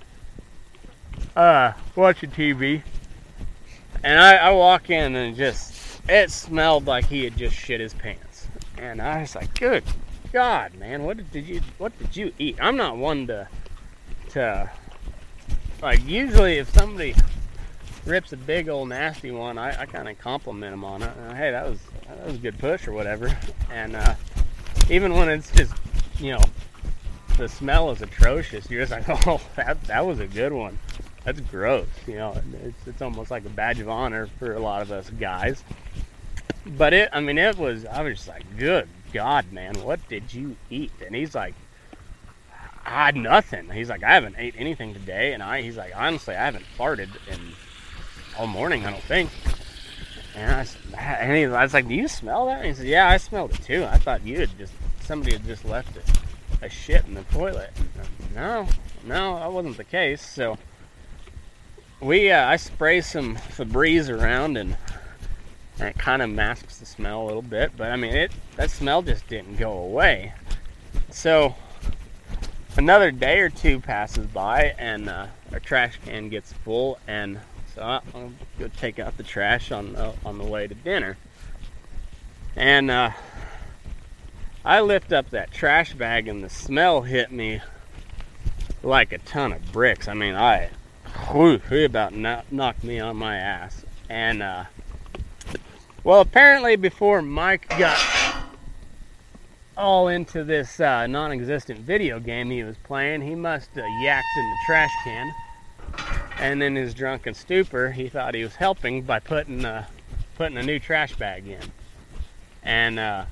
uh, 1.36 1.72
watching 1.94 2.30
TV 2.30 2.82
and 4.04 4.20
I, 4.20 4.36
I 4.36 4.50
walk 4.50 4.90
in 4.90 5.14
and 5.16 5.36
just, 5.36 6.00
it 6.08 6.30
smelled 6.30 6.86
like 6.86 7.06
he 7.06 7.24
had 7.24 7.36
just 7.36 7.56
shit 7.56 7.80
his 7.80 7.94
pants. 7.94 8.46
And 8.76 9.02
I 9.02 9.20
was 9.20 9.34
like, 9.34 9.58
good 9.58 9.84
God, 10.32 10.74
man, 10.74 11.04
what 11.04 11.30
did 11.32 11.46
you, 11.46 11.60
what 11.78 11.98
did 11.98 12.16
you 12.16 12.32
eat? 12.38 12.56
I'm 12.60 12.76
not 12.76 12.96
one 12.96 13.26
to, 13.28 13.48
to, 14.30 14.70
like, 15.82 16.06
usually 16.06 16.58
if 16.58 16.72
somebody 16.72 17.14
rips 18.08 18.32
a 18.32 18.36
big 18.36 18.68
old 18.68 18.88
nasty 18.88 19.30
one, 19.30 19.58
I, 19.58 19.82
I 19.82 19.86
kind 19.86 20.08
of 20.08 20.18
compliment 20.18 20.74
him 20.74 20.84
on 20.84 21.02
it. 21.02 21.10
Uh, 21.10 21.34
hey, 21.34 21.50
that 21.50 21.68
was, 21.68 21.78
that 22.08 22.26
was 22.26 22.34
a 22.34 22.38
good 22.38 22.58
push 22.58 22.88
or 22.88 22.92
whatever. 22.92 23.36
And 23.70 23.94
uh, 23.94 24.14
even 24.90 25.14
when 25.14 25.28
it's 25.28 25.50
just, 25.52 25.72
you 26.18 26.32
know, 26.32 26.42
the 27.36 27.48
smell 27.48 27.90
is 27.90 28.02
atrocious, 28.02 28.68
you're 28.70 28.84
just 28.84 28.92
like, 28.92 29.26
oh, 29.26 29.40
that, 29.56 29.82
that 29.84 30.04
was 30.04 30.20
a 30.20 30.26
good 30.26 30.52
one 30.52 30.78
that's 31.24 31.40
gross. 31.40 31.88
You 32.06 32.16
know, 32.16 32.40
it's 32.64 32.86
it's 32.86 33.02
almost 33.02 33.30
like 33.30 33.44
a 33.44 33.50
badge 33.50 33.80
of 33.80 33.88
honor 33.88 34.28
for 34.38 34.54
a 34.54 34.58
lot 34.58 34.80
of 34.80 34.90
us 34.90 35.10
guys. 35.10 35.62
But 36.66 36.94
it, 36.94 37.10
I 37.12 37.20
mean, 37.20 37.36
it 37.36 37.58
was. 37.58 37.84
I 37.84 38.02
was 38.02 38.16
just 38.16 38.28
like, 38.28 38.44
good 38.56 38.88
God, 39.12 39.52
man, 39.52 39.74
what 39.82 40.06
did 40.08 40.32
you 40.32 40.56
eat? 40.70 40.92
And 41.04 41.14
he's 41.14 41.34
like, 41.34 41.54
I 42.84 43.06
had 43.06 43.16
nothing. 43.16 43.70
He's 43.70 43.88
like, 43.88 44.02
I 44.02 44.14
haven't 44.14 44.36
ate 44.38 44.54
anything 44.56 44.94
today, 44.94 45.32
and 45.32 45.42
I, 45.42 45.62
he's 45.62 45.76
like, 45.76 45.92
honestly, 45.94 46.34
I 46.34 46.44
haven't 46.46 46.64
farted 46.78 47.10
in 47.30 47.52
all 48.38 48.46
morning. 48.46 48.86
I 48.86 48.90
don't 48.90 49.02
think. 49.02 49.30
And 50.36 50.50
I, 50.52 51.02
and 51.02 51.36
he, 51.36 51.44
I 51.46 51.64
was 51.64 51.74
like, 51.74 51.88
do 51.88 51.94
you 51.94 52.06
smell 52.06 52.46
that? 52.46 52.58
And 52.58 52.66
he 52.66 52.74
said, 52.74 52.86
yeah, 52.86 53.08
I 53.08 53.16
smelled 53.16 53.52
it 53.52 53.62
too. 53.64 53.84
I 53.84 53.98
thought 53.98 54.24
you 54.24 54.38
had 54.38 54.56
just 54.56 54.72
somebody 55.00 55.32
had 55.32 55.44
just 55.44 55.64
left 55.64 55.96
a, 55.96 56.66
a 56.66 56.68
shit 56.68 57.04
in 57.06 57.14
the 57.14 57.24
toilet. 57.24 57.70
And, 57.76 58.34
no, 58.36 58.68
no, 59.04 59.36
that 59.40 59.52
wasn't 59.52 59.76
the 59.76 59.84
case. 59.84 60.24
So 60.24 60.56
we 62.00 62.30
uh, 62.30 62.46
I 62.46 62.56
spray 62.56 63.00
some 63.00 63.36
Febreze 63.36 64.08
around 64.08 64.56
and 64.56 64.76
and 65.80 65.88
it 65.88 65.98
kind 65.98 66.22
of 66.22 66.30
masks 66.30 66.78
the 66.78 66.86
smell 66.86 67.22
a 67.22 67.26
little 67.26 67.42
bit. 67.42 67.72
But 67.76 67.90
I 67.90 67.96
mean, 67.96 68.14
it 68.14 68.30
that 68.54 68.70
smell 68.70 69.02
just 69.02 69.26
didn't 69.26 69.56
go 69.56 69.72
away. 69.72 70.32
So 71.10 71.56
another 72.76 73.10
day 73.10 73.40
or 73.40 73.50
two 73.50 73.80
passes 73.80 74.26
by, 74.26 74.74
and 74.78 75.08
uh, 75.08 75.26
our 75.52 75.58
trash 75.58 75.98
can 76.04 76.28
gets 76.28 76.52
full, 76.52 77.00
and 77.08 77.40
so 77.74 77.82
I'll 77.82 78.32
go 78.58 78.68
take 78.76 78.98
out 78.98 79.16
the 79.16 79.22
trash 79.22 79.72
on 79.72 79.92
the, 79.92 80.12
on 80.24 80.38
the 80.38 80.44
way 80.44 80.66
to 80.66 80.74
dinner. 80.74 81.16
And 82.56 82.90
uh, 82.90 83.10
I 84.64 84.80
lift 84.80 85.12
up 85.12 85.30
that 85.30 85.52
trash 85.52 85.94
bag, 85.94 86.28
and 86.28 86.42
the 86.42 86.50
smell 86.50 87.02
hit 87.02 87.30
me 87.30 87.60
like 88.82 89.12
a 89.12 89.18
ton 89.18 89.52
of 89.52 89.72
bricks. 89.72 90.08
I 90.08 90.14
mean, 90.14 90.34
I 90.34 90.70
whew, 91.30 91.60
he 91.68 91.84
about 91.84 92.12
knocked 92.14 92.84
me 92.84 93.00
on 93.00 93.16
my 93.16 93.36
ass. 93.36 93.84
And 94.08 94.42
uh, 94.42 94.64
well, 96.04 96.20
apparently 96.20 96.76
before 96.76 97.22
Mike 97.22 97.68
got 97.78 97.98
all 99.76 100.08
into 100.08 100.42
this 100.42 100.80
uh, 100.80 101.06
non-existent 101.06 101.78
video 101.80 102.18
game 102.18 102.50
he 102.50 102.64
was 102.64 102.76
playing, 102.78 103.22
he 103.22 103.34
must 103.34 103.70
have 103.74 103.84
yacked 103.84 104.36
in 104.36 104.50
the 104.50 104.56
trash 104.66 104.90
can. 105.04 105.32
And 106.38 106.62
in 106.62 106.76
his 106.76 106.94
drunken 106.94 107.34
stupor, 107.34 107.90
he 107.90 108.08
thought 108.08 108.34
he 108.34 108.44
was 108.44 108.54
helping 108.54 109.02
by 109.02 109.18
putting 109.18 109.64
uh, 109.64 109.86
putting 110.36 110.56
a 110.56 110.62
new 110.62 110.78
trash 110.78 111.16
bag 111.16 111.48
in, 111.48 111.72
and 112.62 112.98
uh, 112.98 113.24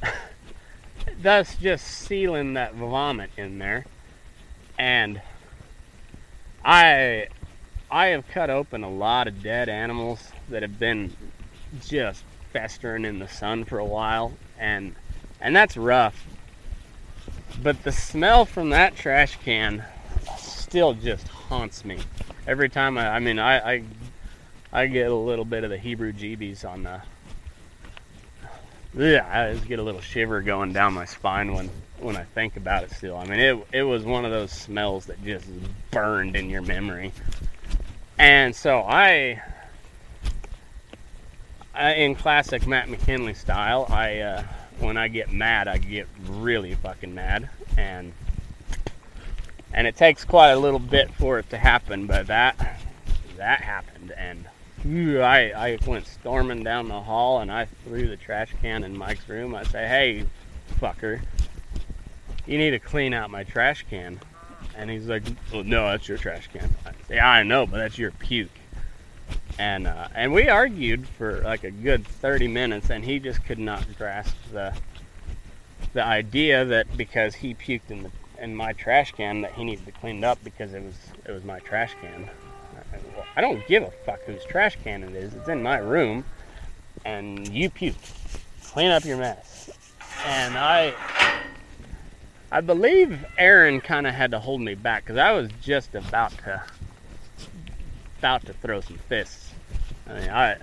thus 1.22 1.56
just 1.56 1.86
sealing 1.86 2.54
that 2.54 2.74
vomit 2.74 3.30
in 3.36 3.58
there. 3.58 3.84
And 4.78 5.20
I 6.64 7.26
I 7.90 8.06
have 8.06 8.28
cut 8.28 8.48
open 8.48 8.84
a 8.84 8.90
lot 8.90 9.26
of 9.26 9.42
dead 9.42 9.68
animals 9.68 10.30
that 10.48 10.62
have 10.62 10.78
been 10.78 11.16
just 11.80 12.22
festering 12.52 13.04
in 13.04 13.18
the 13.18 13.28
sun 13.28 13.64
for 13.64 13.78
a 13.80 13.84
while, 13.84 14.34
and 14.56 14.94
and 15.40 15.56
that's 15.56 15.76
rough. 15.76 16.26
But 17.60 17.82
the 17.82 17.92
smell 17.92 18.44
from 18.44 18.70
that 18.70 18.94
trash 18.94 19.36
can 19.44 19.84
still 20.38 20.94
just 20.94 21.26
haunts 21.26 21.84
me 21.84 21.98
every 22.46 22.68
time 22.68 22.98
I, 22.98 23.08
I 23.08 23.18
mean, 23.18 23.38
I, 23.38 23.74
I, 23.74 23.84
I 24.72 24.86
get 24.86 25.10
a 25.10 25.14
little 25.14 25.44
bit 25.44 25.64
of 25.64 25.70
the 25.70 25.78
Hebrew 25.78 26.12
jeebies 26.12 26.64
on 26.64 26.84
the. 26.84 27.02
Yeah, 28.94 29.26
I 29.30 29.54
just 29.54 29.66
get 29.66 29.78
a 29.78 29.82
little 29.82 30.00
shiver 30.00 30.42
going 30.42 30.72
down 30.72 30.92
my 30.92 31.06
spine 31.06 31.54
when 31.54 31.70
when 31.98 32.16
I 32.16 32.24
think 32.24 32.56
about 32.56 32.84
it. 32.84 32.90
Still, 32.90 33.16
I 33.16 33.24
mean, 33.24 33.40
it 33.40 33.66
it 33.72 33.82
was 33.82 34.04
one 34.04 34.24
of 34.24 34.30
those 34.30 34.52
smells 34.52 35.06
that 35.06 35.22
just 35.24 35.46
burned 35.90 36.36
in 36.36 36.50
your 36.50 36.62
memory, 36.62 37.12
and 38.18 38.54
so 38.54 38.80
I. 38.80 39.40
I 41.74 41.94
in 41.94 42.14
classic 42.14 42.66
Matt 42.66 42.90
McKinley 42.90 43.32
style, 43.32 43.86
I 43.88 44.18
uh, 44.18 44.42
when 44.78 44.98
I 44.98 45.08
get 45.08 45.32
mad, 45.32 45.68
I 45.68 45.78
get 45.78 46.06
really 46.28 46.74
fucking 46.74 47.14
mad, 47.14 47.48
and 47.78 48.12
and 49.74 49.86
it 49.86 49.96
takes 49.96 50.24
quite 50.24 50.50
a 50.50 50.58
little 50.58 50.78
bit 50.78 51.12
for 51.14 51.38
it 51.38 51.48
to 51.50 51.56
happen 51.56 52.06
but 52.06 52.26
that 52.26 52.80
that 53.36 53.60
happened 53.60 54.12
and 54.16 54.46
I, 54.84 55.52
I 55.52 55.78
went 55.86 56.06
storming 56.06 56.64
down 56.64 56.88
the 56.88 57.00
hall 57.00 57.40
and 57.40 57.52
I 57.52 57.66
threw 57.84 58.08
the 58.08 58.16
trash 58.16 58.52
can 58.60 58.82
in 58.82 58.96
Mike's 58.96 59.28
room. 59.28 59.54
I 59.54 59.62
say, 59.62 59.86
hey, 59.86 60.26
fucker, 60.80 61.20
you 62.46 62.58
need 62.58 62.70
to 62.70 62.80
clean 62.80 63.14
out 63.14 63.30
my 63.30 63.44
trash 63.44 63.86
can. 63.88 64.20
And 64.76 64.90
he's 64.90 65.06
like, 65.06 65.22
well, 65.52 65.62
no, 65.62 65.86
that's 65.86 66.08
your 66.08 66.18
trash 66.18 66.48
can. 66.52 66.74
I 66.84 66.92
say, 67.06 67.20
I 67.20 67.42
know, 67.42 67.66
but 67.66 67.76
that's 67.76 67.98
your 67.98 68.10
puke. 68.10 68.50
And 69.58 69.86
uh, 69.86 70.08
and 70.14 70.32
we 70.32 70.48
argued 70.48 71.06
for 71.06 71.42
like 71.42 71.62
a 71.62 71.70
good 71.70 72.06
30 72.06 72.48
minutes, 72.48 72.90
and 72.90 73.04
he 73.04 73.18
just 73.18 73.44
could 73.44 73.58
not 73.58 73.84
grasp 73.98 74.34
the 74.50 74.74
the 75.92 76.02
idea 76.02 76.64
that 76.64 76.96
because 76.96 77.34
he 77.34 77.54
puked 77.54 77.90
in 77.90 78.02
the 78.02 78.10
in 78.42 78.54
my 78.54 78.72
trash 78.74 79.12
can 79.12 79.40
that 79.42 79.54
he 79.54 79.64
needed 79.64 79.86
to 79.86 79.92
clean 79.92 80.22
up 80.24 80.38
because 80.44 80.74
it 80.74 80.82
was 80.82 80.96
it 81.24 81.32
was 81.32 81.44
my 81.44 81.60
trash 81.60 81.94
can. 82.02 82.28
I 83.34 83.40
don't 83.40 83.66
give 83.66 83.82
a 83.82 83.90
fuck 84.04 84.22
whose 84.24 84.44
trash 84.44 84.76
can 84.84 85.02
it 85.02 85.14
is. 85.14 85.32
It's 85.32 85.48
in 85.48 85.62
my 85.62 85.78
room, 85.78 86.24
and 87.04 87.48
you 87.48 87.70
puke. 87.70 87.96
Clean 88.64 88.90
up 88.90 89.04
your 89.04 89.16
mess. 89.16 89.70
And 90.26 90.56
I, 90.56 90.92
I 92.50 92.60
believe 92.60 93.24
Aaron 93.38 93.80
kind 93.80 94.06
of 94.06 94.14
had 94.14 94.32
to 94.32 94.38
hold 94.38 94.60
me 94.60 94.74
back 94.74 95.04
because 95.04 95.16
I 95.16 95.32
was 95.32 95.48
just 95.62 95.94
about 95.94 96.32
to, 96.44 96.62
about 98.18 98.44
to 98.46 98.52
throw 98.52 98.80
some 98.82 98.98
fists. 99.08 99.52
I 100.06 100.20
mean, 100.20 100.30
I, 100.30 100.56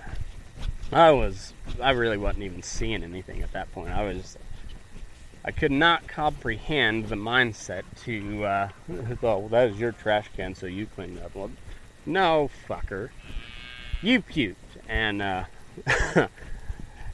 I 0.92 1.10
was, 1.10 1.52
I 1.80 1.90
really 1.90 2.18
wasn't 2.18 2.44
even 2.44 2.62
seeing 2.62 3.02
anything 3.02 3.42
at 3.42 3.52
that 3.52 3.72
point. 3.72 3.90
I 3.90 4.04
was 4.04 4.38
I 5.44 5.52
could 5.52 5.72
not 5.72 6.06
comprehend 6.06 7.06
the 7.06 7.16
mindset 7.16 7.82
to, 8.04 8.44
uh, 8.44 8.68
oh, 9.22 9.38
well, 9.38 9.48
that 9.48 9.70
is 9.70 9.80
your 9.80 9.92
trash 9.92 10.28
can, 10.36 10.54
so 10.54 10.66
you 10.66 10.86
clean 10.86 11.18
up. 11.18 11.34
Well, 11.34 11.50
no, 12.04 12.50
fucker. 12.68 13.10
You 14.02 14.20
puked. 14.20 14.56
And, 14.88 15.22
uh, 15.22 15.44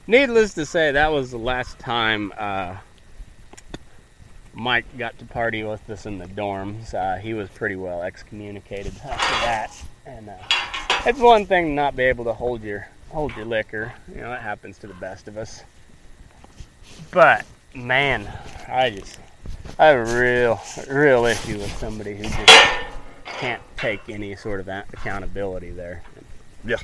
needless 0.06 0.54
to 0.54 0.66
say, 0.66 0.90
that 0.92 1.12
was 1.12 1.30
the 1.30 1.38
last 1.38 1.78
time, 1.78 2.32
uh, 2.36 2.76
Mike 4.54 4.86
got 4.96 5.18
to 5.18 5.24
party 5.24 5.62
with 5.62 5.88
us 5.88 6.06
in 6.06 6.18
the 6.18 6.26
dorms. 6.26 6.94
Uh, 6.94 7.18
he 7.18 7.34
was 7.34 7.48
pretty 7.50 7.76
well 7.76 8.02
excommunicated 8.02 8.94
after 9.04 9.46
that. 9.46 9.84
And, 10.04 10.30
uh, 10.30 10.34
it's 11.04 11.20
one 11.20 11.46
thing 11.46 11.66
to 11.66 11.72
not 11.72 11.94
be 11.94 12.02
able 12.04 12.24
to 12.24 12.32
hold 12.32 12.62
your, 12.64 12.88
hold 13.10 13.36
your 13.36 13.44
liquor. 13.44 13.92
You 14.12 14.22
know, 14.22 14.32
it 14.32 14.40
happens 14.40 14.78
to 14.78 14.88
the 14.88 14.94
best 14.94 15.28
of 15.28 15.38
us. 15.38 15.62
But, 17.12 17.46
man, 17.76 18.26
I 18.68 18.90
just 18.90 19.18
I 19.78 19.86
have 19.86 20.08
a 20.08 20.20
real 20.20 20.60
real 20.88 21.26
issue 21.26 21.58
with 21.58 21.76
somebody 21.76 22.16
who 22.16 22.24
just 22.24 22.68
can't 23.24 23.62
take 23.76 24.08
any 24.08 24.34
sort 24.36 24.60
of 24.60 24.68
accountability 24.68 25.70
there. 25.70 26.02
Yeah. 26.64 26.78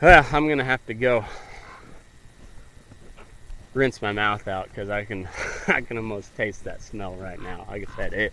Well, 0.00 0.26
I'm 0.32 0.48
gonna 0.48 0.64
have 0.64 0.84
to 0.86 0.94
go 0.94 1.24
rinse 3.74 4.02
my 4.02 4.12
mouth 4.12 4.46
out 4.48 4.68
because 4.68 4.88
I 4.88 5.04
can 5.04 5.28
I 5.68 5.80
can 5.80 5.96
almost 5.96 6.34
taste 6.36 6.64
that 6.64 6.82
smell 6.82 7.14
right 7.14 7.40
now. 7.40 7.66
Like 7.68 7.88
I 7.88 7.96
said, 7.96 8.12
it 8.14 8.32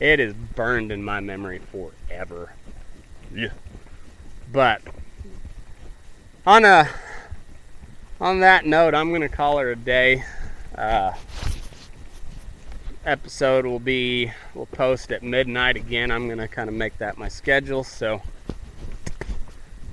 it 0.00 0.20
is 0.20 0.32
burned 0.32 0.92
in 0.92 1.02
my 1.02 1.20
memory 1.20 1.60
forever. 1.70 2.52
Yeah. 3.34 3.50
But 4.50 4.80
on 6.46 6.64
a 6.64 6.88
on 8.20 8.40
that 8.40 8.66
note, 8.66 8.94
I'm 8.94 9.10
going 9.10 9.22
to 9.22 9.28
call 9.28 9.58
her 9.58 9.70
a 9.70 9.76
day. 9.76 10.24
Uh, 10.74 11.12
episode 13.04 13.64
will 13.64 13.78
be, 13.78 14.32
we'll 14.54 14.66
post 14.66 15.12
at 15.12 15.22
midnight 15.22 15.76
again. 15.76 16.10
I'm 16.10 16.26
going 16.26 16.38
to 16.38 16.48
kind 16.48 16.68
of 16.68 16.74
make 16.74 16.98
that 16.98 17.16
my 17.16 17.28
schedule 17.28 17.84
so 17.84 18.22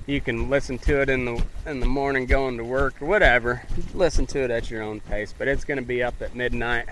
you 0.06 0.20
can 0.20 0.48
listen 0.48 0.78
to 0.78 1.00
it 1.00 1.08
in 1.08 1.24
the 1.24 1.42
in 1.66 1.80
the 1.80 1.86
morning 1.86 2.26
going 2.26 2.56
to 2.58 2.64
work 2.64 3.02
or 3.02 3.06
whatever. 3.06 3.62
Listen 3.92 4.26
to 4.26 4.40
it 4.40 4.50
at 4.50 4.70
your 4.70 4.82
own 4.82 5.00
pace, 5.00 5.34
but 5.36 5.48
it's 5.48 5.64
going 5.64 5.78
to 5.78 5.84
be 5.84 6.02
up 6.02 6.20
at 6.22 6.34
midnight 6.34 6.88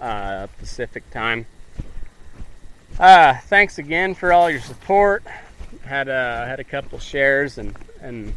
uh, 0.00 0.46
Pacific 0.58 1.08
time. 1.10 1.46
Uh, 2.98 3.38
thanks 3.46 3.78
again 3.78 4.14
for 4.14 4.32
all 4.32 4.50
your 4.50 4.60
support. 4.60 5.24
Had 5.84 6.08
a 6.08 6.44
had 6.46 6.60
a 6.60 6.64
couple 6.64 6.98
shares 6.98 7.56
and 7.56 7.74
and 8.02 8.34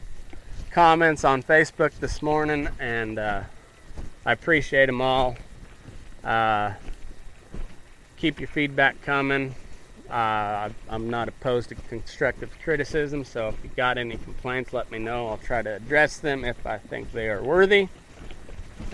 comments 0.74 1.24
on 1.24 1.44
Facebook 1.44 1.92
this 2.00 2.24
morning, 2.24 2.68
and 2.80 3.20
uh, 3.20 3.44
I 4.26 4.32
appreciate 4.32 4.88
them 4.88 5.02
all. 5.02 5.36
Uh, 6.24 6.72
keep 8.18 8.40
your 8.40 8.48
feedback 8.48 9.00
coming. 9.04 9.54
Uh, 10.10 10.70
I'm 10.90 11.12
not 11.12 11.28
opposed 11.28 11.70
to 11.70 11.76
constructive 11.76 12.50
criticism, 12.64 13.24
so 13.24 13.50
if 13.50 13.56
you 13.64 13.70
got 13.76 14.00
any 14.00 14.18
complaints, 14.18 14.74
let 14.74 14.90
me 14.90 14.98
know. 14.98 15.28
I'll 15.28 15.38
try 15.38 15.62
to 15.62 15.76
address 15.76 16.18
them 16.18 16.44
if 16.44 16.66
I 16.66 16.80
think 16.80 17.12
they 17.12 17.30
are 17.30 17.44
worthy. 17.44 17.88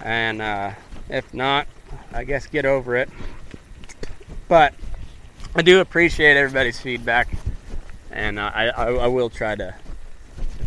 And 0.04 0.42
uh, 0.42 0.72
if 1.08 1.34
not, 1.34 1.66
I 2.12 2.26
guess 2.26 2.46
get 2.46 2.66
over 2.66 2.98
it. 2.98 3.10
But 4.50 4.74
I 5.56 5.62
do 5.62 5.80
appreciate 5.80 6.36
everybody's 6.36 6.80
feedback, 6.80 7.30
and 8.12 8.38
uh, 8.38 8.52
I, 8.54 8.68
I, 8.68 8.86
I 8.92 9.08
will 9.08 9.30
try 9.30 9.56
to 9.56 9.76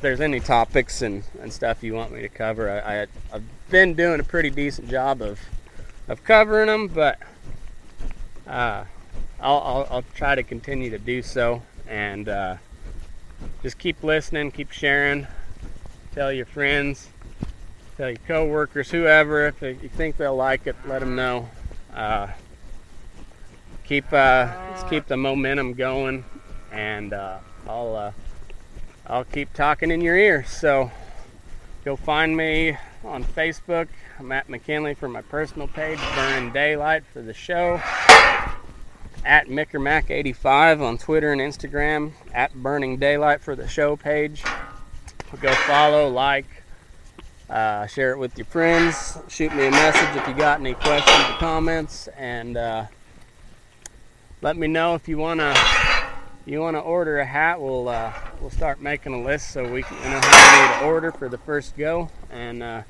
there's 0.02 0.20
any 0.20 0.40
topics 0.40 1.00
and, 1.00 1.22
and 1.40 1.52
stuff 1.52 1.82
you 1.82 1.94
want 1.94 2.12
me 2.12 2.20
to 2.20 2.28
cover, 2.28 2.68
I, 2.70 3.02
I, 3.02 3.06
have 3.32 3.42
been 3.70 3.94
doing 3.94 4.20
a 4.20 4.24
pretty 4.24 4.50
decent 4.50 4.90
job 4.90 5.22
of, 5.22 5.40
of 6.08 6.22
covering 6.24 6.66
them, 6.66 6.88
but 6.88 7.18
uh, 8.46 8.84
I'll, 9.40 9.60
I'll, 9.60 9.88
I'll, 9.90 10.04
try 10.14 10.34
to 10.34 10.42
continue 10.42 10.90
to 10.90 10.98
do 10.98 11.22
so. 11.22 11.62
And 11.88 12.28
uh, 12.28 12.56
just 13.62 13.78
keep 13.78 14.02
listening, 14.02 14.50
keep 14.50 14.72
sharing, 14.72 15.26
tell 16.14 16.32
your 16.32 16.46
friends, 16.46 17.08
tell 17.96 18.08
your 18.08 18.18
coworkers, 18.26 18.90
whoever, 18.90 19.46
if 19.46 19.62
you 19.62 19.88
think 19.88 20.16
they'll 20.16 20.36
like 20.36 20.66
it, 20.66 20.76
let 20.86 20.98
them 21.00 21.14
know. 21.14 21.48
Uh, 21.94 22.28
keep 23.84 24.12
uh, 24.12 24.48
let's 24.70 24.82
keep 24.84 25.06
the 25.06 25.16
momentum 25.16 25.74
going, 25.74 26.24
and 26.70 27.12
uh, 27.12 27.38
I'll 27.68 27.96
uh, 27.96 28.12
I'll 29.06 29.24
keep 29.24 29.52
talking 29.52 29.90
in 29.90 30.00
your 30.00 30.16
ear. 30.16 30.44
So 30.44 30.90
Go 31.84 31.96
find 31.96 32.36
me 32.36 32.76
on 33.04 33.24
Facebook. 33.24 33.88
I'm 34.20 34.30
at 34.30 34.48
McKinley 34.48 34.94
for 34.94 35.08
my 35.08 35.20
personal 35.20 35.66
page, 35.66 35.98
Burning 36.14 36.52
Daylight 36.52 37.02
for 37.12 37.20
the 37.20 37.34
show. 37.34 37.80
At 39.24 39.48
MickerMac85 39.48 40.80
on 40.80 40.98
Twitter 40.98 41.32
and 41.32 41.40
Instagram. 41.40 42.12
At 42.32 42.54
Burning 42.54 42.98
Daylight 42.98 43.40
for 43.40 43.56
the 43.56 43.66
show 43.66 43.96
page. 43.96 44.44
Go 45.40 45.52
follow, 45.52 46.08
like, 46.08 46.46
uh, 47.50 47.88
share 47.88 48.12
it 48.12 48.18
with 48.18 48.38
your 48.38 48.44
friends. 48.44 49.18
Shoot 49.26 49.52
me 49.52 49.66
a 49.66 49.70
message 49.72 50.16
if 50.16 50.28
you 50.28 50.34
got 50.34 50.60
any 50.60 50.74
questions 50.74 51.18
or 51.30 51.38
comments, 51.38 52.06
and 52.16 52.56
uh, 52.56 52.86
let 54.40 54.56
me 54.56 54.68
know 54.68 54.94
if 54.94 55.08
you 55.08 55.18
wanna 55.18 55.52
you 56.44 56.60
wanna 56.60 56.80
order 56.80 57.20
a 57.20 57.24
hat. 57.24 57.60
We'll 57.60 57.88
uh, 57.88 58.12
we'll 58.40 58.50
start 58.50 58.80
making 58.80 59.14
a 59.14 59.22
list 59.22 59.50
so 59.50 59.70
we 59.70 59.82
can 59.82 59.96
know 60.10 60.20
how 60.20 60.68
many 60.68 60.80
to 60.80 60.86
order 60.86 61.12
for 61.12 61.28
the 61.28 61.38
first 61.38 61.76
go, 61.76 62.10
and 62.30 62.62
uh, 62.62 62.82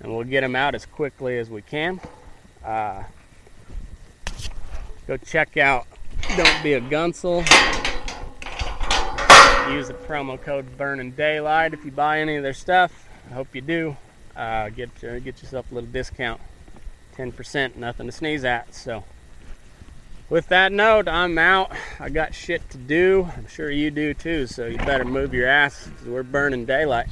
and 0.00 0.14
we'll 0.14 0.24
get 0.24 0.42
them 0.42 0.56
out 0.56 0.74
as 0.74 0.86
quickly 0.86 1.38
as 1.38 1.50
we 1.50 1.62
can. 1.62 2.00
Uh, 2.64 3.04
go 5.06 5.16
check 5.16 5.56
out 5.56 5.86
Don't 6.36 6.62
Be 6.62 6.74
a 6.74 6.80
Gunsel. 6.80 7.40
Use 9.72 9.88
the 9.88 9.94
promo 9.94 10.40
code 10.40 10.76
Burning 10.76 11.12
Daylight 11.12 11.74
if 11.74 11.84
you 11.84 11.92
buy 11.92 12.20
any 12.20 12.36
of 12.36 12.42
their 12.42 12.52
stuff. 12.52 13.08
I 13.30 13.34
hope 13.34 13.54
you 13.54 13.60
do. 13.60 13.96
Uh, 14.34 14.68
get 14.70 14.90
uh, 15.04 15.18
get 15.20 15.40
yourself 15.42 15.70
a 15.70 15.74
little 15.74 15.90
discount, 15.90 16.40
ten 17.14 17.30
percent, 17.32 17.76
nothing 17.76 18.06
to 18.06 18.12
sneeze 18.12 18.44
at. 18.44 18.74
So, 18.74 19.04
with 20.30 20.46
that 20.48 20.72
note, 20.72 21.08
I'm 21.08 21.36
out. 21.36 21.72
I 21.98 22.08
got 22.08 22.34
shit 22.34 22.68
to 22.70 22.78
do. 22.78 23.28
I'm 23.36 23.48
sure 23.48 23.70
you 23.70 23.90
do 23.90 24.14
too. 24.14 24.46
So 24.46 24.66
you 24.66 24.78
better 24.78 25.04
move 25.04 25.34
your 25.34 25.48
ass. 25.48 25.90
we 26.04 26.12
we're 26.12 26.22
burning 26.22 26.64
daylight. 26.64 27.08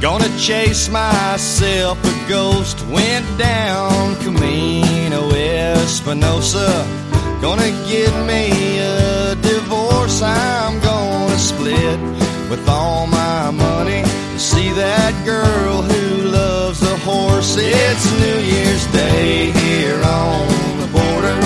Gonna 0.00 0.28
chase 0.38 0.90
myself 0.90 1.98
a 2.04 2.28
ghost. 2.28 2.84
Went 2.88 3.26
down 3.38 4.14
Camino 4.16 5.30
Espinosa. 5.32 6.86
Gonna 7.40 7.70
get 7.88 8.12
me 8.26 8.78
a 8.78 9.34
divorce. 9.36 10.20
I'm 10.20 10.78
gonna 10.80 11.38
split 11.38 11.98
with 12.50 12.68
all 12.68 13.06
my 13.06 13.50
money 13.50 14.02
to 14.02 14.38
see 14.38 14.70
that 14.72 15.14
girl 15.24 15.80
who 15.80 16.28
loves 16.28 16.82
a 16.82 16.96
horse. 16.98 17.56
It's 17.58 18.12
New 18.20 18.38
Year's 18.52 18.86
Day 18.92 19.50
here 19.50 20.02
on 20.04 20.46
the 20.78 20.88
border, 20.92 21.38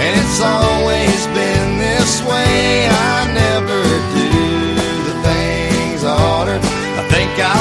and 0.00 0.12
it's 0.22 0.40
always 0.40 1.26
been 1.26 1.78
this 1.78 2.22
way. 2.22 2.88
I 2.88 3.25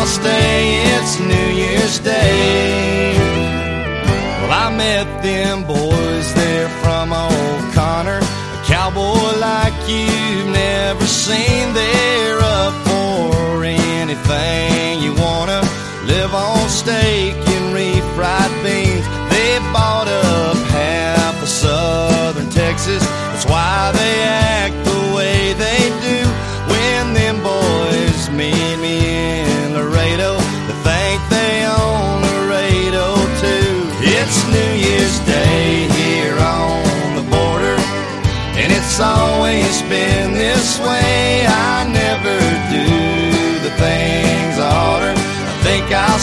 I'll 0.06 0.12
stay. 0.12 0.84
It's 0.97 1.20
New 1.20 1.49
Year's 1.62 1.97
Day. 1.97 3.18
Well, 4.39 4.51
I 4.51 4.70
met 4.78 5.08
them 5.24 5.64
boys 5.66 6.34
there 6.36 6.70
from 6.84 7.12
O'Connor, 7.12 7.45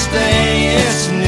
stay. 0.03 0.75
It's 0.75 1.22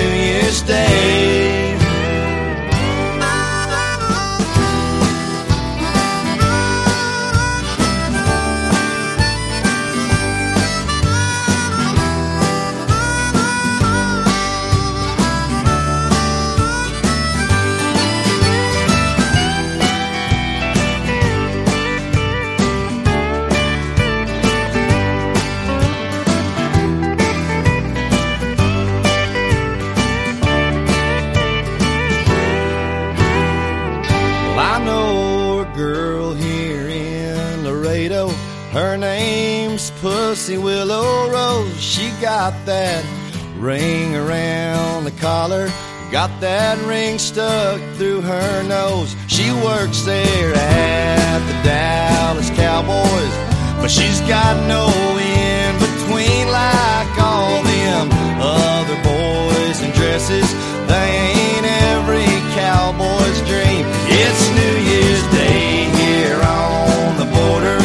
ring 43.65 44.15
around 44.15 45.05
the 45.05 45.11
collar. 45.13 45.69
Got 46.13 46.39
that 46.43 46.77
ring 46.85 47.19
stuck 47.19 47.81
through 47.97 48.21
her 48.21 48.63
nose. 48.63 49.17
She 49.27 49.51
works 49.65 50.03
there 50.03 50.53
at 50.55 51.41
the 51.49 51.57
Dallas 51.65 52.51
Cowboys, 52.51 53.35
but 53.81 53.89
she's 53.89 54.21
got 54.29 54.55
no 54.69 54.85
in 55.17 55.73
between 55.81 56.45
like 56.53 57.13
all 57.17 57.65
them 57.65 58.13
other 58.37 58.99
boys 59.01 59.81
in 59.81 59.91
dresses. 59.97 60.53
They 60.85 61.09
ain't 61.33 61.67
every 61.89 62.29
cowboy's 62.53 63.41
dream. 63.49 63.89
It's 64.13 64.45
New 64.61 64.77
Year's 64.93 65.27
Day 65.33 65.89
here 66.05 66.37
on 66.37 67.17
the 67.17 67.29
border, 67.33 67.81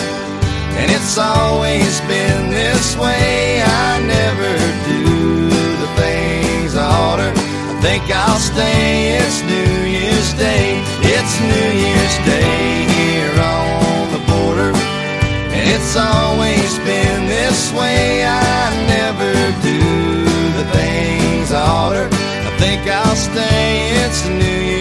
and 0.75 0.91
it's 0.91 1.17
always 1.17 2.01
been 2.01 2.51
this 2.51 2.97
way. 2.97 3.63
I 3.63 4.03
never 4.03 4.78
Think 7.81 8.03
I'll 8.11 8.39
stay. 8.39 9.15
It's 9.15 9.41
New 9.43 9.73
Year's 9.87 10.33
Day. 10.33 10.83
It's 10.99 11.33
New 11.39 11.69
Year's 11.85 12.17
Day 12.27 12.85
here 12.99 13.35
on 13.39 14.11
the 14.11 14.19
border. 14.31 14.71
And 15.55 15.65
it's 15.75 15.95
always 15.95 16.77
been 16.79 17.27
this 17.27 17.71
way. 17.71 18.25
I 18.25 18.75
never 18.95 19.31
do 19.63 19.79
the 20.59 20.65
things 20.75 21.53
I 21.53 21.65
oughter. 21.65 22.09
I 22.11 22.51
think 22.59 22.81
I'll 22.85 23.15
stay. 23.15 23.91
It's 24.03 24.27
New 24.27 24.59
Year's 24.69 24.78